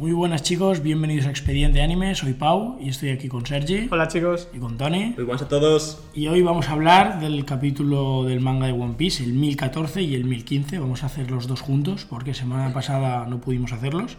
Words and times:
Muy 0.00 0.12
buenas 0.12 0.42
chicos, 0.42 0.82
bienvenidos 0.82 1.26
a 1.26 1.28
Expediente 1.28 1.82
Anime, 1.82 2.14
soy 2.14 2.32
Pau 2.32 2.78
y 2.80 2.88
estoy 2.88 3.10
aquí 3.10 3.28
con 3.28 3.44
Sergi 3.44 3.86
Hola 3.90 4.08
chicos. 4.08 4.48
y 4.50 4.58
con 4.58 4.78
Tony. 4.78 5.12
Muy 5.14 5.24
buenas 5.24 5.42
a 5.42 5.48
todos. 5.48 6.02
Y 6.14 6.26
hoy 6.28 6.40
vamos 6.40 6.70
a 6.70 6.72
hablar 6.72 7.20
del 7.20 7.44
capítulo 7.44 8.24
del 8.24 8.40
manga 8.40 8.64
de 8.66 8.72
One 8.72 8.94
Piece, 8.94 9.22
el 9.22 9.34
1014 9.34 10.00
y 10.00 10.14
el 10.14 10.24
1015. 10.24 10.78
Vamos 10.78 11.02
a 11.02 11.06
hacer 11.06 11.30
los 11.30 11.46
dos 11.48 11.60
juntos 11.60 12.06
porque 12.08 12.32
semana 12.32 12.72
pasada 12.72 13.26
no 13.26 13.42
pudimos 13.42 13.74
hacerlos, 13.74 14.16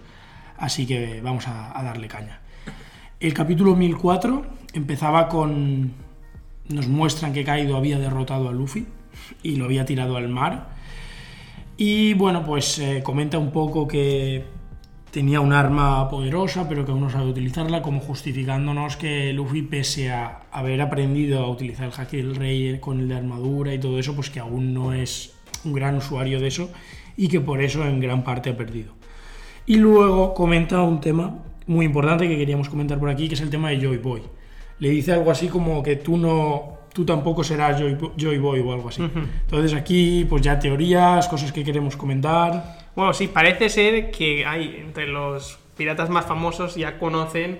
así 0.56 0.86
que 0.86 1.20
vamos 1.24 1.48
a, 1.48 1.76
a 1.76 1.84
darle 1.84 2.08
caña. 2.08 2.42
El 3.20 3.34
capítulo 3.34 3.76
1004 3.76 4.46
empezaba 4.74 5.30
con... 5.30 5.94
Nos 6.70 6.88
muestran 6.90 7.34
que 7.34 7.44
Kaido 7.44 7.76
había 7.76 7.98
derrotado 7.98 8.50
a 8.50 8.52
Luffy 8.52 8.86
y 9.42 9.56
lo 9.56 9.66
había 9.66 9.84
tirado 9.86 10.16
al 10.16 10.30
mar. 10.30 10.76
Y 11.76 12.14
bueno, 12.14 12.46
pues 12.46 12.78
eh, 12.78 13.02
comenta 13.04 13.40
un 13.40 13.50
poco 13.52 13.88
que 13.88 14.61
tenía 15.12 15.42
un 15.42 15.54
arma 15.54 16.10
poderosa, 16.10 16.68
pero 16.68 16.86
que 16.86 16.92
aún 16.92 17.02
no 17.02 17.10
sabe 17.10 17.30
utilizarla, 17.30 17.82
como 17.82 18.00
justificándonos 18.00 18.96
que 18.96 19.34
Luffy, 19.34 19.62
pese 19.62 20.12
a 20.12 20.42
haber 20.52 20.82
aprendido 20.82 21.44
a 21.44 21.50
utilizar 21.50 21.88
el 21.88 21.94
haki 21.96 22.18
del 22.18 22.36
rey 22.36 22.80
con 22.80 23.00
el 23.00 23.10
de 23.10 23.16
armadura 23.16 23.74
y 23.74 23.80
todo 23.80 24.00
eso, 24.00 24.16
pues 24.16 24.30
que 24.30 24.40
aún 24.40 24.74
no 24.74 24.94
es 24.94 25.34
un 25.66 25.74
gran 25.74 25.98
usuario 25.98 26.40
de 26.40 26.48
eso 26.48 26.70
y 27.18 27.28
que 27.28 27.42
por 27.42 27.62
eso 27.62 27.86
en 27.86 28.00
gran 28.00 28.24
parte 28.24 28.50
ha 28.50 28.58
perdido. 28.58 28.94
Y 29.66 29.76
luego 29.76 30.34
comenta 30.34 30.82
un 30.82 31.02
tema 31.02 31.36
muy 31.68 31.86
importante 31.86 32.28
que 32.28 32.38
queríamos 32.38 32.70
comentar 32.70 32.98
por 33.00 33.10
aquí, 33.10 33.28
que 33.28 33.36
es 33.36 33.42
el 33.42 33.50
tema 33.50 33.70
de 33.70 33.80
Joy 33.80 33.98
Boy. 33.98 34.22
Le 34.80 34.90
dice 34.90 35.12
algo 35.12 35.30
así 35.30 35.48
como 35.48 35.84
que 35.84 35.98
tú 35.98 36.18
no, 36.18 36.80
tú 36.94 37.06
tampoco 37.06 37.44
serás 37.44 37.80
Joy, 37.80 37.98
Joy 38.18 38.38
Boy 38.40 38.62
o 38.62 38.74
algo 38.74 38.90
así. 38.90 39.04
Entonces 39.04 39.74
aquí, 39.74 40.26
pues 40.28 40.42
ya 40.42 40.58
teorías, 40.58 41.28
cosas 41.28 41.52
que 41.52 41.64
queremos 41.64 41.96
comentar. 41.96 42.81
Bueno, 42.96 43.14
sí, 43.14 43.28
parece 43.28 43.70
ser 43.70 44.12
que 44.12 44.46
hay 44.46 44.76
entre 44.80 45.08
los 45.08 45.60
piratas 45.78 46.10
más 46.10 46.26
famosos 46.26 46.76
ya 46.76 47.00
conocen 47.00 47.60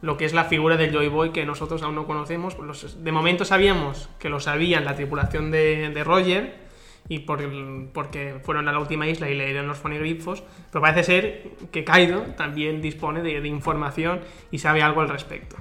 lo 0.00 0.16
que 0.16 0.24
es 0.24 0.32
la 0.32 0.44
figura 0.44 0.76
del 0.76 0.92
Joy 0.92 1.08
Boy 1.08 1.30
que 1.30 1.44
nosotros 1.44 1.82
aún 1.82 1.96
no 1.96 2.06
conocemos. 2.06 2.56
Los- 2.58 3.02
de 3.02 3.12
momento 3.12 3.44
sabíamos 3.44 4.08
que 4.20 4.28
lo 4.28 4.38
sabían 4.38 4.84
la 4.84 4.94
tripulación 4.94 5.50
de, 5.50 6.02
Roger 6.04 6.68
y 7.08 7.20
porque 7.20 8.36
fueron 8.44 8.68
a 8.68 8.72
la 8.72 8.78
última 8.78 9.08
isla 9.08 9.28
y 9.28 9.34
leyeron 9.34 9.66
los 9.66 9.78
fonegrifos, 9.78 10.44
pero 10.70 10.82
parece 10.82 11.02
ser 11.02 11.42
que 11.72 11.82
Kaido 11.82 12.20
también 12.36 12.80
dispone 12.80 13.22
de 13.22 13.46
información 13.48 14.20
y 14.52 14.58
sabe 14.58 14.82
algo 14.82 15.00
al 15.00 15.08
respecto. 15.08 15.56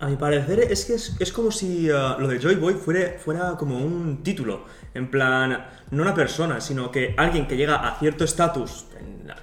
A 0.00 0.06
mi 0.06 0.16
parecer 0.16 0.60
es 0.60 0.86
que 0.86 0.94
es, 0.94 1.14
es 1.20 1.30
como 1.30 1.50
si 1.50 1.90
uh, 1.90 2.18
lo 2.18 2.26
de 2.26 2.38
Joy 2.38 2.54
Boy 2.54 2.72
fuera, 2.72 3.18
fuera 3.18 3.56
como 3.58 3.76
un 3.76 4.22
título. 4.22 4.64
En 4.94 5.10
plan, 5.10 5.66
no 5.90 6.02
una 6.02 6.14
persona, 6.14 6.62
sino 6.62 6.90
que 6.90 7.14
alguien 7.18 7.46
que 7.46 7.54
llega 7.54 7.76
a 7.76 7.98
cierto 7.98 8.24
estatus 8.24 8.86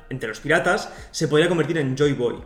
entre 0.10 0.30
los 0.30 0.40
piratas 0.40 0.92
se 1.12 1.28
podría 1.28 1.48
convertir 1.48 1.78
en 1.78 1.96
Joy 1.96 2.14
Boy. 2.14 2.38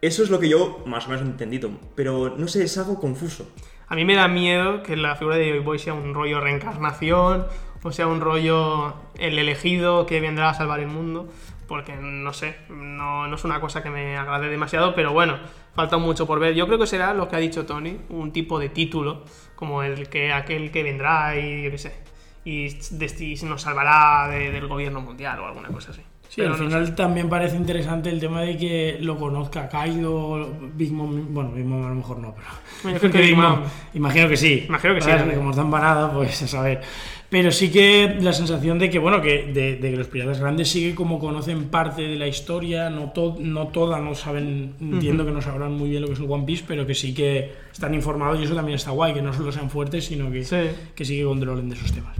Eso 0.00 0.22
es 0.22 0.30
lo 0.30 0.38
que 0.38 0.48
yo 0.48 0.84
más 0.86 1.06
o 1.06 1.08
menos 1.08 1.24
he 1.24 1.28
entendido, 1.28 1.72
pero 1.96 2.36
no 2.38 2.46
sé, 2.46 2.62
es 2.62 2.78
algo 2.78 3.00
confuso. 3.00 3.50
A 3.88 3.96
mí 3.96 4.04
me 4.04 4.14
da 4.14 4.28
miedo 4.28 4.84
que 4.84 4.96
la 4.96 5.16
figura 5.16 5.34
de 5.34 5.50
Joy 5.50 5.58
Boy 5.58 5.78
sea 5.80 5.94
un 5.94 6.14
rollo 6.14 6.40
reencarnación, 6.40 7.48
o 7.82 7.90
sea 7.90 8.06
un 8.06 8.20
rollo 8.20 8.94
el 9.18 9.36
elegido 9.36 10.06
que 10.06 10.20
vendrá 10.20 10.50
a 10.50 10.54
salvar 10.54 10.78
el 10.78 10.86
mundo, 10.86 11.28
porque 11.66 11.96
no 11.96 12.32
sé, 12.32 12.56
no, 12.68 13.26
no 13.26 13.34
es 13.34 13.44
una 13.44 13.60
cosa 13.60 13.82
que 13.82 13.90
me 13.90 14.16
agrade 14.16 14.48
demasiado, 14.48 14.94
pero 14.94 15.12
bueno, 15.12 15.38
falta 15.78 15.96
mucho 15.96 16.26
por 16.26 16.40
ver. 16.40 16.54
Yo 16.56 16.66
creo 16.66 16.76
que 16.76 16.88
será 16.88 17.14
lo 17.14 17.28
que 17.28 17.36
ha 17.36 17.38
dicho 17.38 17.64
Tony, 17.64 17.96
un 18.10 18.32
tipo 18.32 18.58
de 18.58 18.68
título, 18.68 19.22
como 19.54 19.84
el 19.84 20.08
que 20.08 20.32
aquel 20.32 20.72
que 20.72 20.82
vendrá 20.82 21.38
y 21.38 21.62
yo 21.62 21.70
qué 21.70 21.78
sé, 21.78 21.92
y 22.44 22.66
desti- 22.66 23.40
nos 23.44 23.62
salvará 23.62 24.26
de- 24.28 24.50
del 24.50 24.66
gobierno 24.66 25.00
mundial 25.00 25.38
o 25.38 25.46
alguna 25.46 25.68
cosa 25.68 25.92
así. 25.92 26.02
Sí, 26.28 26.34
Pero 26.42 26.54
al 26.54 26.58
no 26.60 26.66
final 26.66 26.94
también 26.96 27.28
parece 27.28 27.56
interesante 27.56 28.10
el 28.10 28.18
tema 28.20 28.42
de 28.42 28.56
que 28.58 28.98
lo 29.00 29.16
conozca 29.16 29.68
Kaido, 29.68 30.46
Big 30.74 30.92
Mom, 30.92 31.32
bueno, 31.32 31.52
Big 31.52 31.64
Mom 31.64 31.86
a 31.86 31.88
lo 31.90 31.94
mejor 31.94 32.18
no, 32.18 32.34
pero 32.34 32.92
Yo 32.94 32.98
creo 33.00 33.12
que 33.12 33.20
Big 33.20 33.36
Mom. 33.36 33.60
imagino 33.94 34.28
que 34.28 34.36
sí. 34.36 34.64
Imagino 34.68 34.94
que 34.96 35.00
sí. 35.00 35.10
Como 35.36 35.50
están 35.50 35.70
paradas, 35.70 36.10
pues 36.12 36.42
a 36.42 36.48
saber. 36.48 36.82
Pero 37.30 37.52
sí 37.52 37.70
que 37.70 38.16
la 38.22 38.32
sensación 38.32 38.78
de 38.78 38.88
que, 38.88 38.98
bueno, 38.98 39.20
que 39.20 39.52
de, 39.52 39.76
de 39.76 39.90
que 39.90 39.96
los 39.98 40.06
piratas 40.06 40.40
grandes 40.40 40.70
sí 40.70 40.80
que 40.88 40.94
como 40.94 41.18
conocen 41.18 41.64
parte 41.64 42.00
de 42.00 42.16
la 42.16 42.26
historia, 42.26 42.88
no, 42.88 43.10
to- 43.12 43.36
no 43.38 43.66
toda, 43.68 43.98
no 44.00 44.14
saben, 44.14 44.74
entiendo 44.80 45.26
que 45.26 45.30
no 45.32 45.42
sabrán 45.42 45.72
muy 45.76 45.90
bien 45.90 46.00
lo 46.00 46.08
que 46.08 46.14
es 46.14 46.20
el 46.20 46.30
One 46.30 46.44
Piece, 46.46 46.64
pero 46.66 46.86
que 46.86 46.94
sí 46.94 47.12
que 47.12 47.52
están 47.70 47.92
informados 47.92 48.40
y 48.40 48.44
eso 48.44 48.54
también 48.54 48.76
está 48.76 48.92
guay, 48.92 49.12
que 49.12 49.20
no 49.20 49.34
solo 49.34 49.52
sean 49.52 49.68
fuertes, 49.68 50.06
sino 50.06 50.30
que, 50.30 50.42
Sí. 50.42 50.56
que 50.94 51.04
sí 51.04 51.18
que 51.18 51.24
controlen 51.24 51.68
de 51.68 51.74
esos 51.76 51.92
temas. 51.92 52.16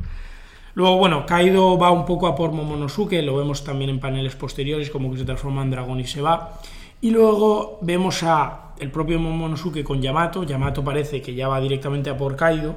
Luego, 0.75 0.99
bueno, 0.99 1.25
Kaido 1.25 1.79
va 1.79 1.91
un 1.91 2.05
poco 2.05 2.27
a 2.27 2.37
por 2.37 2.53
Momonosuke, 2.53 3.23
lo 3.23 3.35
vemos 3.39 3.65
también 3.65 3.89
en 3.89 4.01
paneles 4.01 4.37
posteriores, 4.37 4.91
como 4.91 5.11
que 5.11 5.17
se 5.17 5.25
transforma 5.25 5.63
en 5.63 5.71
dragón 5.71 6.01
y 6.01 6.07
se 6.07 6.21
va. 6.21 6.61
Y 7.01 7.13
luego 7.13 7.79
vemos 7.81 8.23
a 8.25 8.75
el 8.79 8.91
propio 8.91 9.19
Momonosuke 9.19 9.83
con 9.83 10.03
Yamato, 10.03 10.45
Yamato 10.45 10.85
parece 10.85 11.23
que 11.23 11.35
ya 11.35 11.49
va 11.49 11.61
directamente 11.63 12.11
a 12.11 12.17
por 12.19 12.37
Kaido, 12.37 12.77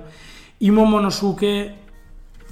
y 0.62 0.72
Momonosuke 0.72 1.74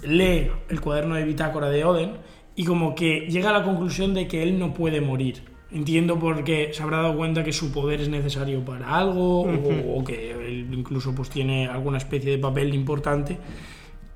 lee 0.04 0.52
el 0.70 0.82
cuaderno 0.82 1.16
de 1.16 1.24
bitácora 1.24 1.70
de 1.70 1.84
Oden 1.84 2.12
y 2.56 2.66
como 2.66 2.96
que 2.96 3.28
llega 3.30 3.50
a 3.50 3.54
la 3.54 3.64
conclusión 3.64 4.14
de 4.14 4.28
que 4.28 4.44
él 4.44 4.60
no 4.60 4.74
puede 4.74 5.02
morir. 5.02 5.44
Entiendo 5.72 6.18
porque 6.18 6.72
se 6.74 6.82
habrá 6.82 6.98
dado 6.98 7.16
cuenta 7.16 7.44
que 7.44 7.54
su 7.54 7.72
poder 7.72 8.02
es 8.02 8.10
necesario 8.10 8.66
para 8.66 8.96
algo 8.98 9.42
o, 9.42 10.00
o 10.00 10.04
que 10.04 10.32
él 10.32 10.68
incluso 10.74 11.14
pues 11.14 11.30
tiene 11.30 11.68
alguna 11.68 12.00
especie 12.00 12.32
de 12.32 12.38
papel 12.40 12.74
importante 12.74 13.38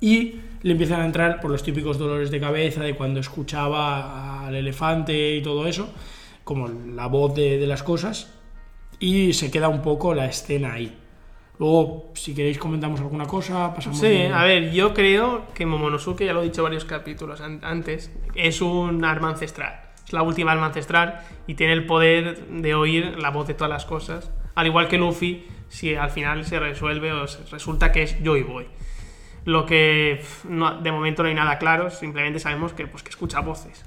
y 0.00 0.34
le 0.62 0.72
empiezan 0.72 1.00
a 1.00 1.06
entrar 1.06 1.40
por 1.40 1.50
los 1.50 1.62
típicos 1.62 1.98
dolores 1.98 2.30
de 2.30 2.40
cabeza 2.40 2.82
de 2.82 2.94
cuando 2.94 3.20
escuchaba 3.20 4.46
al 4.46 4.54
elefante 4.54 5.36
y 5.36 5.42
todo 5.42 5.66
eso, 5.66 5.92
como 6.42 6.68
la 6.68 7.06
voz 7.06 7.34
de, 7.34 7.58
de 7.58 7.66
las 7.66 7.82
cosas, 7.82 8.32
y 8.98 9.32
se 9.32 9.50
queda 9.50 9.68
un 9.68 9.82
poco 9.82 10.14
la 10.14 10.26
escena 10.26 10.74
ahí. 10.74 10.94
Luego, 11.58 12.10
si 12.14 12.34
queréis 12.34 12.58
comentamos 12.58 13.00
alguna 13.00 13.26
cosa, 13.26 13.72
pasamos 13.74 13.98
Sí, 13.98 14.08
de- 14.08 14.32
a 14.32 14.42
ver, 14.42 14.72
yo 14.72 14.92
creo 14.92 15.46
que 15.54 15.66
Momonosuke, 15.66 16.24
ya 16.24 16.32
lo 16.32 16.40
he 16.42 16.44
dicho 16.44 16.62
varios 16.64 16.84
capítulos 16.84 17.40
an- 17.40 17.60
antes, 17.62 18.10
es 18.34 18.60
un 18.60 19.04
arma 19.04 19.28
ancestral. 19.30 19.80
Es 20.04 20.12
la 20.12 20.22
última 20.22 20.52
arma 20.52 20.66
ancestral 20.66 21.20
y 21.46 21.54
tiene 21.54 21.72
el 21.74 21.86
poder 21.86 22.46
de 22.48 22.74
oír 22.74 23.18
la 23.18 23.30
voz 23.30 23.46
de 23.46 23.54
todas 23.54 23.70
las 23.70 23.84
cosas. 23.86 24.30
Al 24.56 24.66
igual 24.66 24.88
que 24.88 24.98
Luffy, 24.98 25.46
si 25.68 25.94
al 25.94 26.10
final 26.10 26.44
se 26.44 26.58
resuelve 26.58 27.12
o 27.12 27.26
se- 27.28 27.44
resulta 27.50 27.92
que 27.92 28.02
es 28.02 28.16
Joy 28.22 28.42
Boy. 28.42 28.66
Lo 29.44 29.64
que 29.66 30.22
no- 30.48 30.80
de 30.80 30.90
momento 30.90 31.22
no 31.22 31.28
hay 31.28 31.34
nada 31.34 31.58
claro, 31.58 31.90
simplemente 31.90 32.40
sabemos 32.40 32.72
que, 32.72 32.86
pues, 32.86 33.02
que 33.02 33.10
escucha 33.10 33.40
voces. 33.40 33.84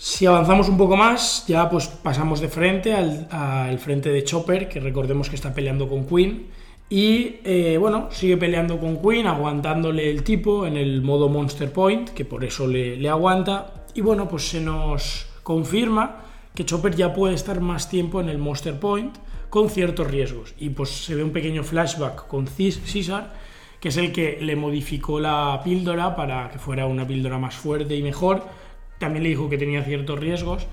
Si 0.00 0.26
avanzamos 0.26 0.68
un 0.68 0.78
poco 0.78 0.96
más, 0.96 1.44
ya 1.48 1.68
pues 1.68 1.88
pasamos 1.88 2.38
de 2.38 2.48
frente 2.48 2.94
al, 2.94 3.78
frente 3.80 4.10
de 4.10 4.22
Chopper, 4.22 4.68
que 4.68 4.78
recordemos 4.78 5.28
que 5.28 5.34
está 5.34 5.52
peleando 5.52 5.88
con 5.88 6.06
Queen. 6.06 6.46
Y 6.88 7.40
eh, 7.42 7.78
bueno, 7.80 8.06
sigue 8.12 8.36
peleando 8.36 8.78
con 8.78 9.02
Queen, 9.02 9.26
aguantándole 9.26 10.08
el 10.08 10.22
tipo 10.22 10.68
en 10.68 10.76
el 10.76 11.02
modo 11.02 11.28
Monster 11.28 11.72
Point, 11.72 12.10
que 12.10 12.24
por 12.24 12.44
eso 12.44 12.68
le, 12.68 13.08
aguanta. 13.08 13.86
Y 13.92 14.00
bueno, 14.00 14.28
pues 14.28 14.48
se 14.48 14.60
nos 14.60 15.26
confirma 15.42 16.18
que 16.54 16.64
Chopper 16.64 16.94
ya 16.94 17.12
puede 17.12 17.34
estar 17.34 17.60
más 17.60 17.90
tiempo 17.90 18.20
en 18.20 18.28
el 18.28 18.38
Monster 18.38 18.78
Point 18.78 19.16
con 19.50 19.68
ciertos 19.68 20.06
riesgos. 20.08 20.54
Y 20.60 20.70
pues 20.70 20.90
se 20.90 21.16
ve 21.16 21.24
un 21.24 21.32
pequeño 21.32 21.64
flashback 21.64 22.28
con 22.28 22.46
Caesar, 22.46 23.32
que 23.80 23.88
es 23.88 23.96
el 23.96 24.12
que 24.12 24.38
le 24.40 24.54
modificó 24.54 25.18
la 25.18 25.60
píldora 25.64 26.14
para 26.14 26.50
que 26.50 26.60
fuera 26.60 26.86
una 26.86 27.04
píldora 27.04 27.38
más 27.38 27.56
fuerte 27.56 27.96
y 27.96 28.02
mejor. 28.04 28.67
También 28.98 29.22
le 29.22 29.30
dijo 29.30 29.48
que 29.48 29.58
tenía 29.58 29.82
ciertos 29.84 30.18
riesgos. 30.18 30.66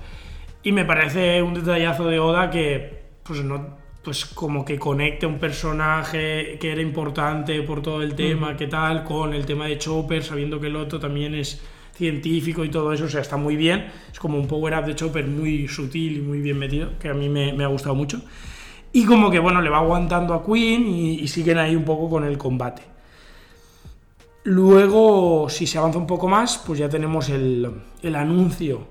Y 0.62 0.72
me 0.72 0.84
parece 0.84 1.42
un 1.42 1.54
detallazo 1.54 2.06
de 2.06 2.18
Oda 2.18 2.50
que, 2.50 3.04
pues 3.22 3.44
no, 3.44 3.76
pues 4.02 4.24
como 4.24 4.64
que 4.64 4.78
conecte 4.78 5.26
un 5.26 5.38
personaje 5.38 6.58
que 6.60 6.72
era 6.72 6.80
importante 6.80 7.60
por 7.62 7.82
todo 7.82 8.02
el 8.02 8.14
tema, 8.14 8.56
que 8.56 8.66
tal, 8.66 9.04
con 9.04 9.34
el 9.34 9.46
tema 9.46 9.66
de 9.66 9.78
Chopper, 9.78 10.22
sabiendo 10.22 10.60
que 10.60 10.68
el 10.68 10.76
otro 10.76 10.98
también 10.98 11.34
es 11.34 11.60
científico 11.92 12.64
y 12.64 12.68
todo 12.68 12.92
eso, 12.92 13.04
o 13.04 13.08
sea, 13.08 13.20
está 13.20 13.36
muy 13.36 13.56
bien. 13.56 13.86
Es 14.12 14.18
como 14.18 14.38
un 14.38 14.46
power 14.46 14.74
up 14.74 14.86
de 14.86 14.94
Chopper 14.94 15.26
muy 15.26 15.66
sutil 15.68 16.18
y 16.18 16.20
muy 16.20 16.40
bien 16.40 16.58
metido, 16.58 16.98
que 16.98 17.08
a 17.08 17.14
mí 17.14 17.28
me, 17.28 17.52
me 17.52 17.64
ha 17.64 17.68
gustado 17.68 17.94
mucho. 17.94 18.22
Y 18.92 19.04
como 19.04 19.30
que, 19.30 19.38
bueno, 19.38 19.60
le 19.60 19.70
va 19.70 19.78
aguantando 19.78 20.34
a 20.34 20.44
Queen 20.44 20.86
y, 20.86 21.20
y 21.20 21.28
siguen 21.28 21.58
ahí 21.58 21.74
un 21.74 21.84
poco 21.84 22.08
con 22.08 22.24
el 22.24 22.38
combate. 22.38 22.82
Luego, 24.46 25.48
si 25.50 25.66
se 25.66 25.76
avanza 25.76 25.98
un 25.98 26.06
poco 26.06 26.28
más, 26.28 26.56
pues 26.64 26.78
ya 26.78 26.88
tenemos 26.88 27.30
el, 27.30 27.68
anuncio 28.14 28.86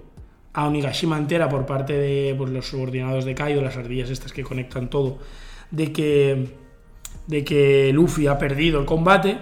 a 0.52 0.68
Onigashima 0.68 1.18
entera 1.18 1.48
por 1.48 1.66
parte 1.66 1.94
de 1.94 2.36
pues, 2.38 2.52
los 2.52 2.68
subordinados 2.68 3.24
de 3.24 3.36
Kaido, 3.36 3.62
las 3.62 3.78
ardillas 3.78 4.10
estas 4.10 4.34
que 4.34 4.44
conectan 4.44 4.90
todo, 4.90 5.18
de 5.72 5.94
que, 5.94 6.50
de 7.28 7.46
que 7.46 7.94
Luffy 7.94 8.28
ha 8.28 8.38
perdido 8.38 8.82
el 8.82 8.86
combate. 8.86 9.38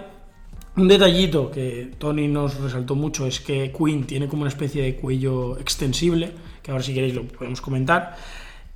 Un 0.76 0.86
detallito 0.86 1.50
que 1.50 1.90
Tony 1.98 2.28
nos 2.28 2.60
resaltó 2.60 2.94
mucho 2.94 3.26
es 3.26 3.40
que 3.40 3.72
Queen 3.76 4.04
tiene 4.04 4.28
como 4.28 4.42
una 4.42 4.50
especie 4.50 4.84
de 4.84 4.94
cuello 4.94 5.58
extensible, 5.58 6.30
que 6.62 6.70
ahora 6.70 6.84
si 6.84 6.94
queréis 6.94 7.16
lo 7.16 7.24
podemos 7.24 7.60
comentar. 7.60 8.16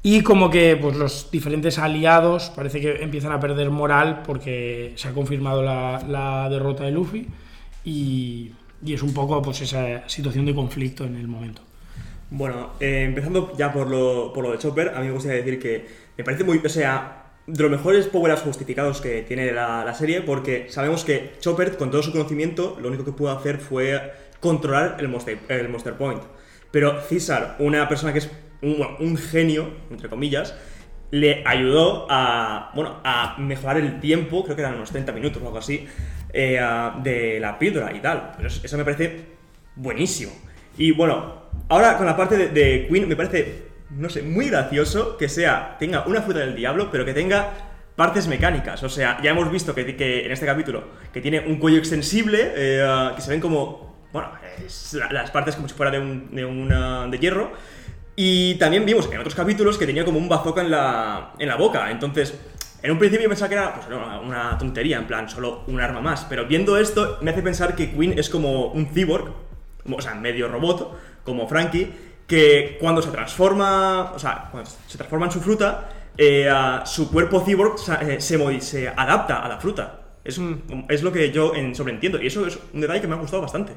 Y 0.02 0.22
como 0.22 0.48
que 0.48 0.76
pues, 0.76 0.96
los 0.96 1.30
diferentes 1.30 1.78
aliados 1.78 2.50
parece 2.54 2.80
que 2.80 3.02
empiezan 3.02 3.32
a 3.32 3.40
perder 3.40 3.70
moral 3.70 4.22
porque 4.24 4.92
se 4.94 5.08
ha 5.08 5.12
confirmado 5.12 5.62
la, 5.62 6.02
la 6.08 6.48
derrota 6.48 6.84
de 6.84 6.92
Luffy 6.92 7.26
y, 7.84 8.52
y 8.84 8.94
es 8.94 9.02
un 9.02 9.12
poco 9.12 9.42
pues, 9.42 9.60
esa 9.60 10.08
situación 10.08 10.46
de 10.46 10.54
conflicto 10.54 11.04
en 11.04 11.16
el 11.16 11.26
momento. 11.26 11.62
Bueno, 12.30 12.70
eh, 12.78 13.04
empezando 13.06 13.52
ya 13.56 13.72
por 13.72 13.88
lo, 13.88 14.32
por 14.32 14.44
lo 14.44 14.52
de 14.52 14.58
Chopper, 14.58 14.90
a 14.94 15.00
mí 15.00 15.06
me 15.06 15.12
gustaría 15.12 15.38
decir 15.38 15.58
que 15.58 15.86
me 16.16 16.24
parece 16.24 16.44
muy, 16.44 16.58
o 16.58 16.68
sea, 16.68 17.24
de 17.46 17.62
los 17.62 17.70
mejores 17.70 18.06
power-ups 18.06 18.42
justificados 18.42 19.00
que 19.00 19.22
tiene 19.22 19.50
la, 19.52 19.82
la 19.84 19.94
serie, 19.94 20.20
porque 20.20 20.66
sabemos 20.68 21.04
que 21.04 21.32
Chopper, 21.40 21.76
con 21.76 21.90
todo 21.90 22.02
su 22.02 22.12
conocimiento, 22.12 22.76
lo 22.80 22.88
único 22.88 23.04
que 23.04 23.12
pudo 23.12 23.30
hacer 23.30 23.58
fue 23.58 24.12
controlar 24.40 24.96
el 25.00 25.08
Monster, 25.08 25.38
el 25.48 25.68
monster 25.70 25.94
Point. 25.94 26.22
Pero 26.70 27.00
César, 27.00 27.56
una 27.60 27.88
persona 27.88 28.12
que 28.12 28.18
es 28.18 28.30
un, 28.62 29.16
genio, 29.16 29.70
entre 29.90 30.08
comillas, 30.08 30.54
le 31.10 31.42
ayudó 31.46 32.06
a, 32.10 32.70
bueno, 32.74 33.00
a 33.04 33.36
mejorar 33.38 33.78
el 33.78 34.00
tiempo, 34.00 34.44
creo 34.44 34.56
que 34.56 34.62
eran 34.62 34.74
unos 34.74 34.90
30 34.90 35.12
minutos 35.12 35.42
o 35.42 35.46
algo 35.46 35.58
así, 35.58 35.86
eh, 36.32 36.60
de 37.02 37.40
la 37.40 37.58
píldora 37.58 37.94
y 37.94 38.00
tal. 38.00 38.32
Eso, 38.44 38.76
me 38.76 38.84
parece 38.84 39.26
buenísimo. 39.76 40.32
Y 40.76 40.92
bueno, 40.92 41.42
ahora 41.68 41.96
con 41.96 42.06
la 42.06 42.16
parte 42.16 42.48
de, 42.48 42.86
Queen 42.88 43.08
me 43.08 43.16
parece, 43.16 43.68
no 43.90 44.08
sé, 44.08 44.22
muy 44.22 44.48
gracioso 44.48 45.16
que 45.16 45.28
sea, 45.28 45.76
tenga 45.78 46.04
una 46.06 46.22
fruta 46.22 46.40
del 46.40 46.54
diablo, 46.54 46.90
pero 46.90 47.04
que 47.04 47.14
tenga 47.14 47.52
partes 47.96 48.28
mecánicas. 48.28 48.82
O 48.82 48.88
sea, 48.88 49.18
ya 49.22 49.30
hemos 49.30 49.50
visto 49.50 49.74
que, 49.74 49.96
que 49.96 50.26
en 50.26 50.30
este 50.30 50.46
capítulo 50.46 50.84
que 51.12 51.20
tiene 51.20 51.40
un 51.40 51.56
cuello 51.56 51.78
extensible, 51.78 52.52
eh, 52.54 53.10
que 53.16 53.22
se 53.22 53.30
ven 53.30 53.40
como, 53.40 54.06
bueno, 54.12 54.30
las 55.10 55.30
partes 55.30 55.56
como 55.56 55.68
si 55.68 55.74
fuera 55.74 55.90
de, 55.90 55.98
un, 55.98 56.34
de, 56.34 56.44
una- 56.44 57.06
de 57.06 57.18
hierro. 57.18 57.50
Y 58.20 58.56
también 58.56 58.84
vimos 58.84 59.08
en 59.12 59.20
otros 59.20 59.36
capítulos 59.36 59.78
que 59.78 59.86
tenía 59.86 60.04
como 60.04 60.18
un 60.18 60.28
bazooka 60.28 60.60
en 60.62 60.72
la, 60.72 61.34
en 61.38 61.46
la 61.46 61.54
boca. 61.54 61.88
Entonces, 61.88 62.34
en 62.82 62.90
un 62.90 62.98
principio 62.98 63.28
pensaba 63.28 63.48
que 63.48 63.54
era 63.54 63.72
pues, 63.76 63.86
una, 63.86 64.58
tontería, 64.58 64.98
en 64.98 65.06
plan, 65.06 65.30
solo 65.30 65.62
un 65.68 65.80
arma 65.80 66.00
más. 66.00 66.26
Pero 66.28 66.44
viendo 66.44 66.76
esto, 66.76 67.18
me 67.20 67.30
hace 67.30 67.42
pensar 67.42 67.76
que 67.76 67.92
Queen 67.92 68.18
es 68.18 68.28
como 68.28 68.72
un 68.72 68.88
cyborg, 68.88 69.32
o 69.88 70.02
sea, 70.02 70.16
medio 70.16 70.48
robot, 70.48 70.98
como 71.22 71.46
Frankie, 71.46 71.92
que 72.26 72.76
cuando 72.80 73.02
se 73.02 73.12
transforma, 73.12 74.10
o 74.12 74.18
sea, 74.18 74.50
se 74.88 74.98
transforma 74.98 75.26
en 75.26 75.32
su 75.32 75.40
fruta, 75.40 75.88
eh, 76.16 76.50
su 76.86 77.12
cuerpo 77.12 77.44
cyborg 77.46 77.76
eh, 78.00 78.20
se, 78.20 78.60
se 78.60 78.88
adapta 78.88 79.44
a 79.44 79.48
la 79.48 79.58
fruta. 79.58 80.00
Es, 80.24 80.40
es 80.88 81.04
lo 81.04 81.12
que 81.12 81.30
yo 81.30 81.54
en, 81.54 81.72
sobreentiendo. 81.72 82.20
Y 82.20 82.26
eso 82.26 82.44
es 82.48 82.58
un 82.74 82.80
detalle 82.80 83.00
que 83.00 83.06
me 83.06 83.14
ha 83.14 83.18
gustado 83.18 83.42
bastante. 83.42 83.74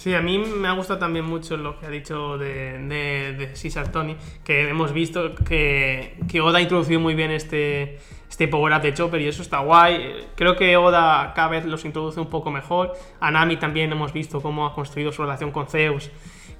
Sí, 0.00 0.14
a 0.14 0.22
mí 0.22 0.38
me 0.38 0.66
ha 0.66 0.72
gustado 0.72 0.98
también 0.98 1.26
mucho 1.26 1.58
lo 1.58 1.78
que 1.78 1.84
ha 1.84 1.90
dicho 1.90 2.38
de, 2.38 2.78
de, 2.78 3.52
Caesar 3.52 3.92
Tony, 3.92 4.16
que 4.42 4.66
hemos 4.66 4.94
visto 4.94 5.34
que, 5.34 6.16
que 6.26 6.40
Oda 6.40 6.56
ha 6.56 6.62
introducido 6.62 6.98
muy 7.00 7.14
bien 7.14 7.30
este, 7.30 7.98
este 8.26 8.48
power-up 8.48 8.80
de 8.80 8.94
Chopper 8.94 9.20
y 9.20 9.28
eso 9.28 9.42
está 9.42 9.58
guay. 9.58 10.26
Creo 10.36 10.56
que 10.56 10.74
Oda 10.78 11.34
cada 11.34 11.48
vez 11.48 11.66
los 11.66 11.84
introduce 11.84 12.18
un 12.18 12.30
poco 12.30 12.50
mejor. 12.50 12.94
A 13.20 13.30
Nami 13.30 13.58
también 13.58 13.92
hemos 13.92 14.14
visto 14.14 14.40
cómo 14.40 14.64
ha 14.64 14.74
construido 14.74 15.12
su 15.12 15.20
relación 15.20 15.50
con 15.50 15.66
Zeus 15.66 16.10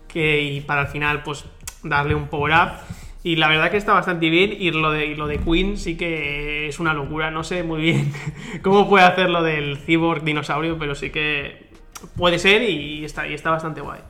que, 0.07 0.43
y 0.43 0.61
para 0.61 0.83
al 0.83 0.89
final 0.89 1.23
pues 1.23 1.47
darle 1.83 2.15
un 2.15 2.29
power-up. 2.29 2.73
Y 3.23 3.37
la 3.37 3.49
verdad 3.49 3.71
que 3.71 3.79
está 3.79 3.95
bastante 3.95 4.29
bien 4.29 4.53
y 4.53 4.71
lo, 4.71 4.91
de, 4.91 5.07
y 5.07 5.15
lo 5.15 5.27
de 5.27 5.39
Queen 5.39 5.79
sí 5.79 5.97
que 5.97 6.69
es 6.69 6.79
una 6.79 6.93
locura. 6.93 7.31
No 7.31 7.43
sé 7.43 7.63
muy 7.63 7.81
bien 7.81 8.13
cómo 8.63 8.87
puede 8.87 9.07
hacer 9.07 9.31
lo 9.31 9.43
del 9.43 9.79
cyborg 9.79 10.25
dinosaurio, 10.25 10.79
pero 10.79 10.95
sí 10.95 11.09
que 11.09 11.70
puede 12.17 12.39
ser 12.39 12.63
y 12.63 13.05
está, 13.05 13.27
y 13.27 13.35
está 13.35 13.51
bastante 13.51 13.81
guay. 13.81 14.01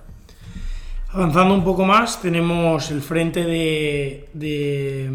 Avanzando 1.12 1.54
un 1.54 1.64
poco 1.64 1.84
más, 1.84 2.22
tenemos 2.22 2.90
el 2.90 3.02
frente 3.02 3.44
de, 3.44 4.28
de 4.32 5.10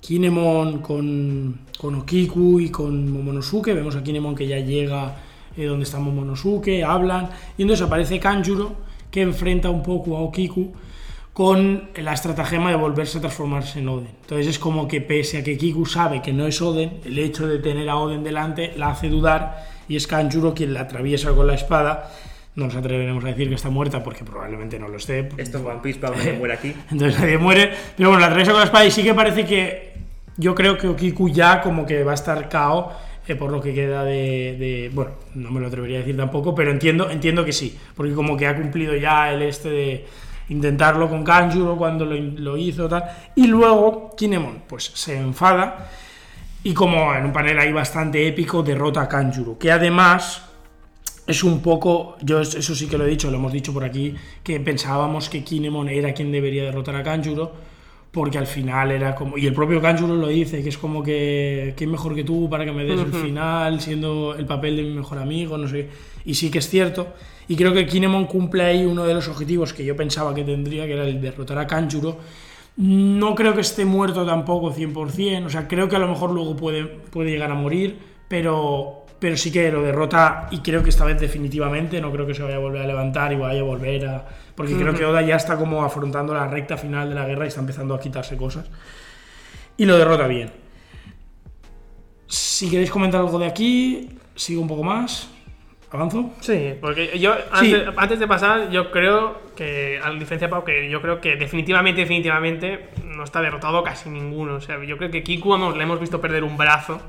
Kinemon 0.00 0.78
con, 0.78 1.60
con 1.78 1.94
Okiku 1.96 2.60
y 2.60 2.70
con 2.70 3.12
Momonosuke. 3.12 3.74
Vemos 3.74 3.96
a 3.96 4.02
Kinemon 4.02 4.34
que 4.34 4.46
ya 4.46 4.58
llega 4.60 5.16
eh, 5.56 5.66
donde 5.66 5.84
está 5.84 5.98
Momonosuke, 5.98 6.82
hablan. 6.82 7.28
Y 7.58 7.62
entonces 7.62 7.86
aparece 7.86 8.18
Kanjuro 8.18 8.76
que 9.10 9.22
enfrenta 9.22 9.68
un 9.68 9.82
poco 9.82 10.16
a 10.16 10.20
Okiku 10.20 10.72
con 11.36 11.90
la 11.96 12.14
estratagema 12.14 12.70
de 12.70 12.76
volverse 12.76 13.18
a 13.18 13.20
transformarse 13.20 13.80
en 13.80 13.90
Oden. 13.90 14.08
Entonces 14.22 14.46
es 14.46 14.58
como 14.58 14.88
que 14.88 15.02
pese 15.02 15.36
a 15.36 15.44
que 15.44 15.58
Kiku 15.58 15.84
sabe 15.84 16.22
que 16.22 16.32
no 16.32 16.46
es 16.46 16.62
Oden, 16.62 17.00
el 17.04 17.18
hecho 17.18 17.46
de 17.46 17.58
tener 17.58 17.90
a 17.90 17.96
Oden 17.96 18.24
delante 18.24 18.72
la 18.78 18.88
hace 18.88 19.10
dudar 19.10 19.75
y 19.88 19.96
es 19.96 20.06
Kanjuro 20.06 20.54
quien 20.54 20.74
la 20.74 20.80
atraviesa 20.82 21.32
con 21.32 21.46
la 21.46 21.54
espada. 21.54 22.10
No 22.54 22.64
nos 22.66 22.74
atreveremos 22.76 23.22
a 23.24 23.28
decir 23.28 23.48
que 23.50 23.54
está 23.54 23.68
muerta 23.68 24.02
porque 24.02 24.24
probablemente 24.24 24.78
no 24.78 24.88
lo 24.88 24.96
esté. 24.96 25.28
Esto 25.36 25.58
es 25.58 25.64
One 25.64 25.80
Piece, 25.82 25.98
Pablo, 26.00 26.18
muere 26.38 26.54
aquí. 26.54 26.74
Entonces 26.90 27.20
nadie 27.20 27.36
muere. 27.38 27.70
Pero 27.96 28.08
bueno, 28.08 28.20
la 28.20 28.26
atraviesa 28.26 28.52
con 28.52 28.60
la 28.60 28.66
espada 28.66 28.84
y 28.86 28.90
sí 28.90 29.02
que 29.02 29.14
parece 29.14 29.44
que. 29.44 29.94
Yo 30.38 30.54
creo 30.54 30.76
que 30.76 30.86
Okiku 30.88 31.28
ya 31.30 31.60
como 31.62 31.84
que 31.86 32.02
va 32.04 32.12
a 32.12 32.14
estar 32.14 32.48
KO 32.50 32.92
eh, 33.26 33.34
por 33.36 33.50
lo 33.50 33.60
que 33.60 33.72
queda 33.74 34.04
de, 34.04 34.56
de- 34.58 34.90
Bueno, 34.92 35.12
no 35.34 35.50
me 35.50 35.60
lo 35.60 35.66
atrevería 35.68 35.96
a 35.96 36.00
decir 36.00 36.16
tampoco, 36.16 36.54
pero 36.54 36.70
entiendo, 36.70 37.08
entiendo 37.10 37.44
que 37.44 37.52
sí. 37.52 37.76
Porque 37.94 38.12
como 38.14 38.36
que 38.36 38.46
ha 38.46 38.54
cumplido 38.54 38.94
ya 38.96 39.32
el 39.32 39.42
este 39.42 39.68
de 39.70 40.06
intentarlo 40.48 41.08
con 41.08 41.24
Kanjuro 41.24 41.76
cuando 41.76 42.04
lo, 42.04 42.14
lo 42.16 42.56
hizo 42.56 42.88
tal. 42.88 43.04
Y 43.34 43.46
luego 43.48 44.14
Kinemon 44.16 44.62
pues 44.66 44.84
se 44.94 45.18
enfada 45.18 45.88
y 46.68 46.74
como 46.74 47.14
en 47.14 47.24
un 47.24 47.32
panel 47.32 47.58
ahí 47.58 47.72
bastante 47.72 48.26
épico 48.26 48.62
derrota 48.62 49.02
a 49.02 49.08
Kanjuro. 49.08 49.56
Que 49.58 49.70
además 49.70 50.42
es 51.26 51.44
un 51.44 51.60
poco, 51.60 52.16
yo 52.22 52.40
es- 52.40 52.54
eso 52.56 52.74
sí 52.74 52.86
que 52.88 52.98
lo 52.98 53.04
he 53.06 53.08
dicho, 53.10 53.30
lo 53.30 53.36
hemos 53.36 53.52
dicho 53.52 53.72
por 53.72 53.84
aquí, 53.84 54.14
que 54.42 54.58
pensábamos 54.60 55.28
que 55.28 55.44
Kinemon 55.44 55.88
era 55.88 56.12
quien 56.12 56.32
debería 56.32 56.64
derrotar 56.64 56.96
a 56.96 57.02
Kanjuro, 57.02 57.52
porque 58.10 58.38
al 58.38 58.46
final 58.46 58.90
era 58.90 59.14
como, 59.14 59.36
y 59.38 59.46
el 59.46 59.52
propio 59.52 59.80
Kanjuro 59.80 60.16
lo 60.16 60.28
dice, 60.28 60.62
que 60.62 60.70
es 60.70 60.78
como 60.78 61.02
que, 61.02 61.74
¿quién 61.76 61.90
mejor 61.90 62.14
que 62.14 62.24
tú 62.24 62.48
para 62.48 62.64
que 62.64 62.72
me 62.72 62.84
des 62.84 62.98
el 62.98 63.12
final, 63.22 63.80
siendo 63.80 64.34
el 64.36 64.46
papel 64.46 64.76
de 64.76 64.82
mi 64.82 64.90
mejor 64.94 65.18
amigo, 65.18 65.56
no 65.58 65.68
sé, 65.68 65.88
y 66.24 66.34
sí 66.34 66.50
que 66.50 66.58
es 66.58 66.68
cierto, 66.68 67.08
y 67.46 67.54
creo 67.54 67.72
que 67.74 67.86
Kinemon 67.86 68.26
cumple 68.26 68.64
ahí 68.64 68.84
uno 68.84 69.04
de 69.04 69.14
los 69.14 69.28
objetivos 69.28 69.72
que 69.72 69.84
yo 69.84 69.94
pensaba 69.94 70.34
que 70.34 70.42
tendría, 70.42 70.86
que 70.86 70.94
era 70.94 71.04
el 71.06 71.20
derrotar 71.20 71.58
a 71.58 71.66
Kanjuro, 71.66 72.18
no 72.76 73.34
creo 73.34 73.54
que 73.54 73.62
esté 73.62 73.84
muerto 73.84 74.26
tampoco 74.26 74.72
100%, 74.72 75.46
o 75.46 75.50
sea, 75.50 75.66
creo 75.66 75.88
que 75.88 75.96
a 75.96 75.98
lo 75.98 76.08
mejor 76.08 76.30
luego 76.30 76.56
puede, 76.56 76.84
puede 76.84 77.30
llegar 77.30 77.50
a 77.50 77.54
morir, 77.54 77.98
pero, 78.28 79.06
pero 79.18 79.36
sí 79.36 79.50
que 79.50 79.72
lo 79.72 79.82
derrota 79.82 80.48
y 80.50 80.58
creo 80.58 80.82
que 80.82 80.90
esta 80.90 81.04
vez 81.04 81.18
definitivamente, 81.18 82.00
no 82.00 82.12
creo 82.12 82.26
que 82.26 82.34
se 82.34 82.42
vaya 82.42 82.56
a 82.56 82.58
volver 82.58 82.82
a 82.82 82.86
levantar 82.86 83.32
y 83.32 83.36
vaya 83.36 83.60
a 83.60 83.64
volver 83.64 84.06
a... 84.06 84.26
Porque 84.54 84.74
creo 84.74 84.94
que 84.94 85.04
Oda 85.04 85.22
ya 85.22 85.36
está 85.36 85.56
como 85.56 85.84
afrontando 85.84 86.34
la 86.34 86.48
recta 86.48 86.76
final 86.76 87.08
de 87.08 87.14
la 87.14 87.26
guerra 87.26 87.44
y 87.44 87.48
está 87.48 87.60
empezando 87.60 87.94
a 87.94 88.00
quitarse 88.00 88.36
cosas. 88.36 88.66
Y 89.76 89.84
lo 89.84 89.96
derrota 89.96 90.26
bien. 90.26 90.50
Si 92.26 92.70
queréis 92.70 92.90
comentar 92.90 93.20
algo 93.20 93.38
de 93.38 93.46
aquí, 93.46 94.18
sigo 94.34 94.62
un 94.62 94.68
poco 94.68 94.82
más. 94.82 95.30
¿Avanzo? 95.96 96.30
Sí, 96.40 96.74
porque 96.80 97.18
yo, 97.18 97.34
Sí. 97.34 97.74
antes, 97.74 97.88
antes 97.96 98.18
de 98.20 98.26
pasar, 98.28 98.70
yo 98.70 98.90
creo 98.90 99.38
que, 99.56 99.98
a 100.02 100.10
diferencia 100.10 100.46
de 100.46 100.48
Pau, 100.48 100.62
que 100.64 100.88
yo 100.90 101.00
creo 101.02 101.20
que 101.20 101.36
definitivamente, 101.36 102.02
definitivamente 102.02 102.88
no 103.04 103.24
está 103.24 103.40
derrotado 103.40 103.82
casi 103.82 104.08
ninguno. 104.10 104.54
O 104.56 104.60
sea, 104.60 104.82
yo 104.84 104.96
creo 104.98 105.10
que 105.10 105.22
Kiku 105.22 105.54
hemos- 105.54 105.76
le 105.76 105.82
hemos 105.82 105.98
visto 106.00 106.20
perder 106.20 106.44
un 106.44 106.56
brazo. 106.56 107.00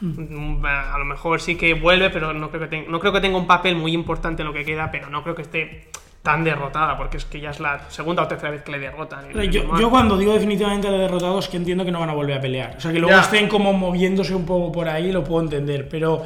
Un- 0.00 0.60
A 0.66 0.98
lo 0.98 1.04
mejor 1.04 1.40
sí 1.40 1.56
que 1.56 1.74
vuelve, 1.74 2.10
pero 2.10 2.32
no 2.32 2.48
creo 2.50 2.62
que, 2.62 2.66
ten- 2.68 2.90
no 2.90 2.98
creo 2.98 3.12
que 3.12 3.20
tenga 3.20 3.38
un 3.38 3.46
papel 3.46 3.76
muy 3.76 3.92
importante 3.92 4.42
en 4.42 4.48
lo 4.48 4.52
que 4.54 4.64
queda, 4.64 4.90
pero 4.90 5.08
no 5.08 5.22
creo 5.22 5.34
que 5.36 5.42
esté 5.42 5.88
tan 6.22 6.42
derrotada, 6.44 6.96
porque 6.96 7.16
es 7.18 7.24
que 7.24 7.40
ya 7.40 7.50
es 7.50 7.58
la 7.60 7.88
segunda 7.90 8.22
o 8.22 8.28
tercera 8.28 8.50
vez 8.50 8.62
que 8.62 8.72
le 8.72 8.78
derrotan. 8.80 9.30
en 9.30 9.38
el 9.40 9.50
Yo, 9.50 9.76
yo 9.78 9.90
cuando 9.90 10.16
digo 10.16 10.32
definitivamente 10.32 10.88
de 10.90 10.98
derrotados 10.98 11.48
que 11.48 11.56
entiendo 11.56 11.84
que 11.84 11.90
no 11.92 12.00
van 12.00 12.10
a 12.10 12.14
volver 12.14 12.36
a 12.38 12.40
pelear. 12.40 12.74
O 12.76 12.80
sea, 12.80 12.92
que 12.92 12.98
luego 13.00 13.14
Ya. 13.14 13.22
estén 13.22 13.48
como 13.48 13.72
moviéndose 13.72 14.34
un 14.34 14.46
poco 14.46 14.70
por 14.72 14.88
ahí, 14.88 15.10
lo 15.12 15.22
puedo 15.24 15.42
entender. 15.42 15.88
Pero, 15.88 16.22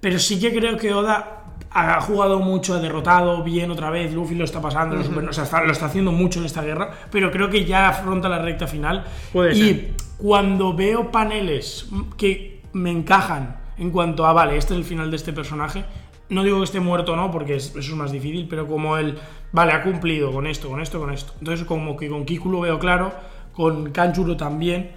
pero 0.00 0.18
sí 0.18 0.40
que 0.40 0.52
creo 0.52 0.76
que 0.76 0.92
Oda 0.92 1.41
ha 1.74 2.00
jugado 2.00 2.38
mucho, 2.40 2.74
ha 2.74 2.78
derrotado 2.80 3.42
bien 3.42 3.70
otra 3.70 3.90
vez, 3.90 4.12
Luffy 4.12 4.34
lo 4.34 4.44
está 4.44 4.60
pasando, 4.60 4.96
lo 4.96 5.02
super- 5.04 5.28
o 5.28 5.32
sea, 5.32 5.44
está- 5.44 5.62
lo 5.64 5.72
está 5.72 5.86
haciendo 5.86 6.12
mucho 6.12 6.38
en 6.40 6.46
esta 6.46 6.62
guerra, 6.62 6.90
pero 7.10 7.30
creo 7.30 7.48
que 7.50 7.64
ya 7.64 7.88
afronta 7.88 8.28
la 8.28 8.38
recta 8.40 8.66
final. 8.66 9.04
Puede 9.32 9.54
y 9.54 9.68
ser. 9.68 9.90
cuando 10.18 10.74
veo 10.74 11.10
paneles 11.10 11.86
que 12.16 12.60
me 12.74 12.90
encajan 12.90 13.56
en 13.78 13.90
cuanto 13.90 14.26
a, 14.26 14.32
vale, 14.32 14.56
este 14.56 14.74
es 14.74 14.78
el 14.78 14.84
final 14.84 15.10
de 15.10 15.16
este 15.16 15.32
personaje, 15.32 15.84
no 16.28 16.42
digo 16.44 16.58
que 16.58 16.64
esté 16.64 16.80
muerto 16.80 17.12
o 17.12 17.16
no, 17.16 17.30
porque 17.30 17.56
es- 17.56 17.70
eso 17.70 17.78
es 17.92 17.96
más 17.96 18.12
difícil, 18.12 18.46
pero 18.48 18.66
como 18.66 18.96
él, 18.96 19.18
vale, 19.52 19.72
ha 19.72 19.82
cumplido 19.82 20.30
con 20.32 20.46
esto, 20.46 20.68
con 20.68 20.80
esto, 20.80 20.98
con 21.00 21.10
esto. 21.10 21.32
Entonces, 21.38 21.66
como 21.66 21.96
que 21.96 22.08
con 22.08 22.24
Kiku 22.24 22.50
lo 22.50 22.60
veo 22.60 22.78
claro, 22.78 23.12
con 23.52 23.90
Kanjuro 23.92 24.36
también. 24.36 24.92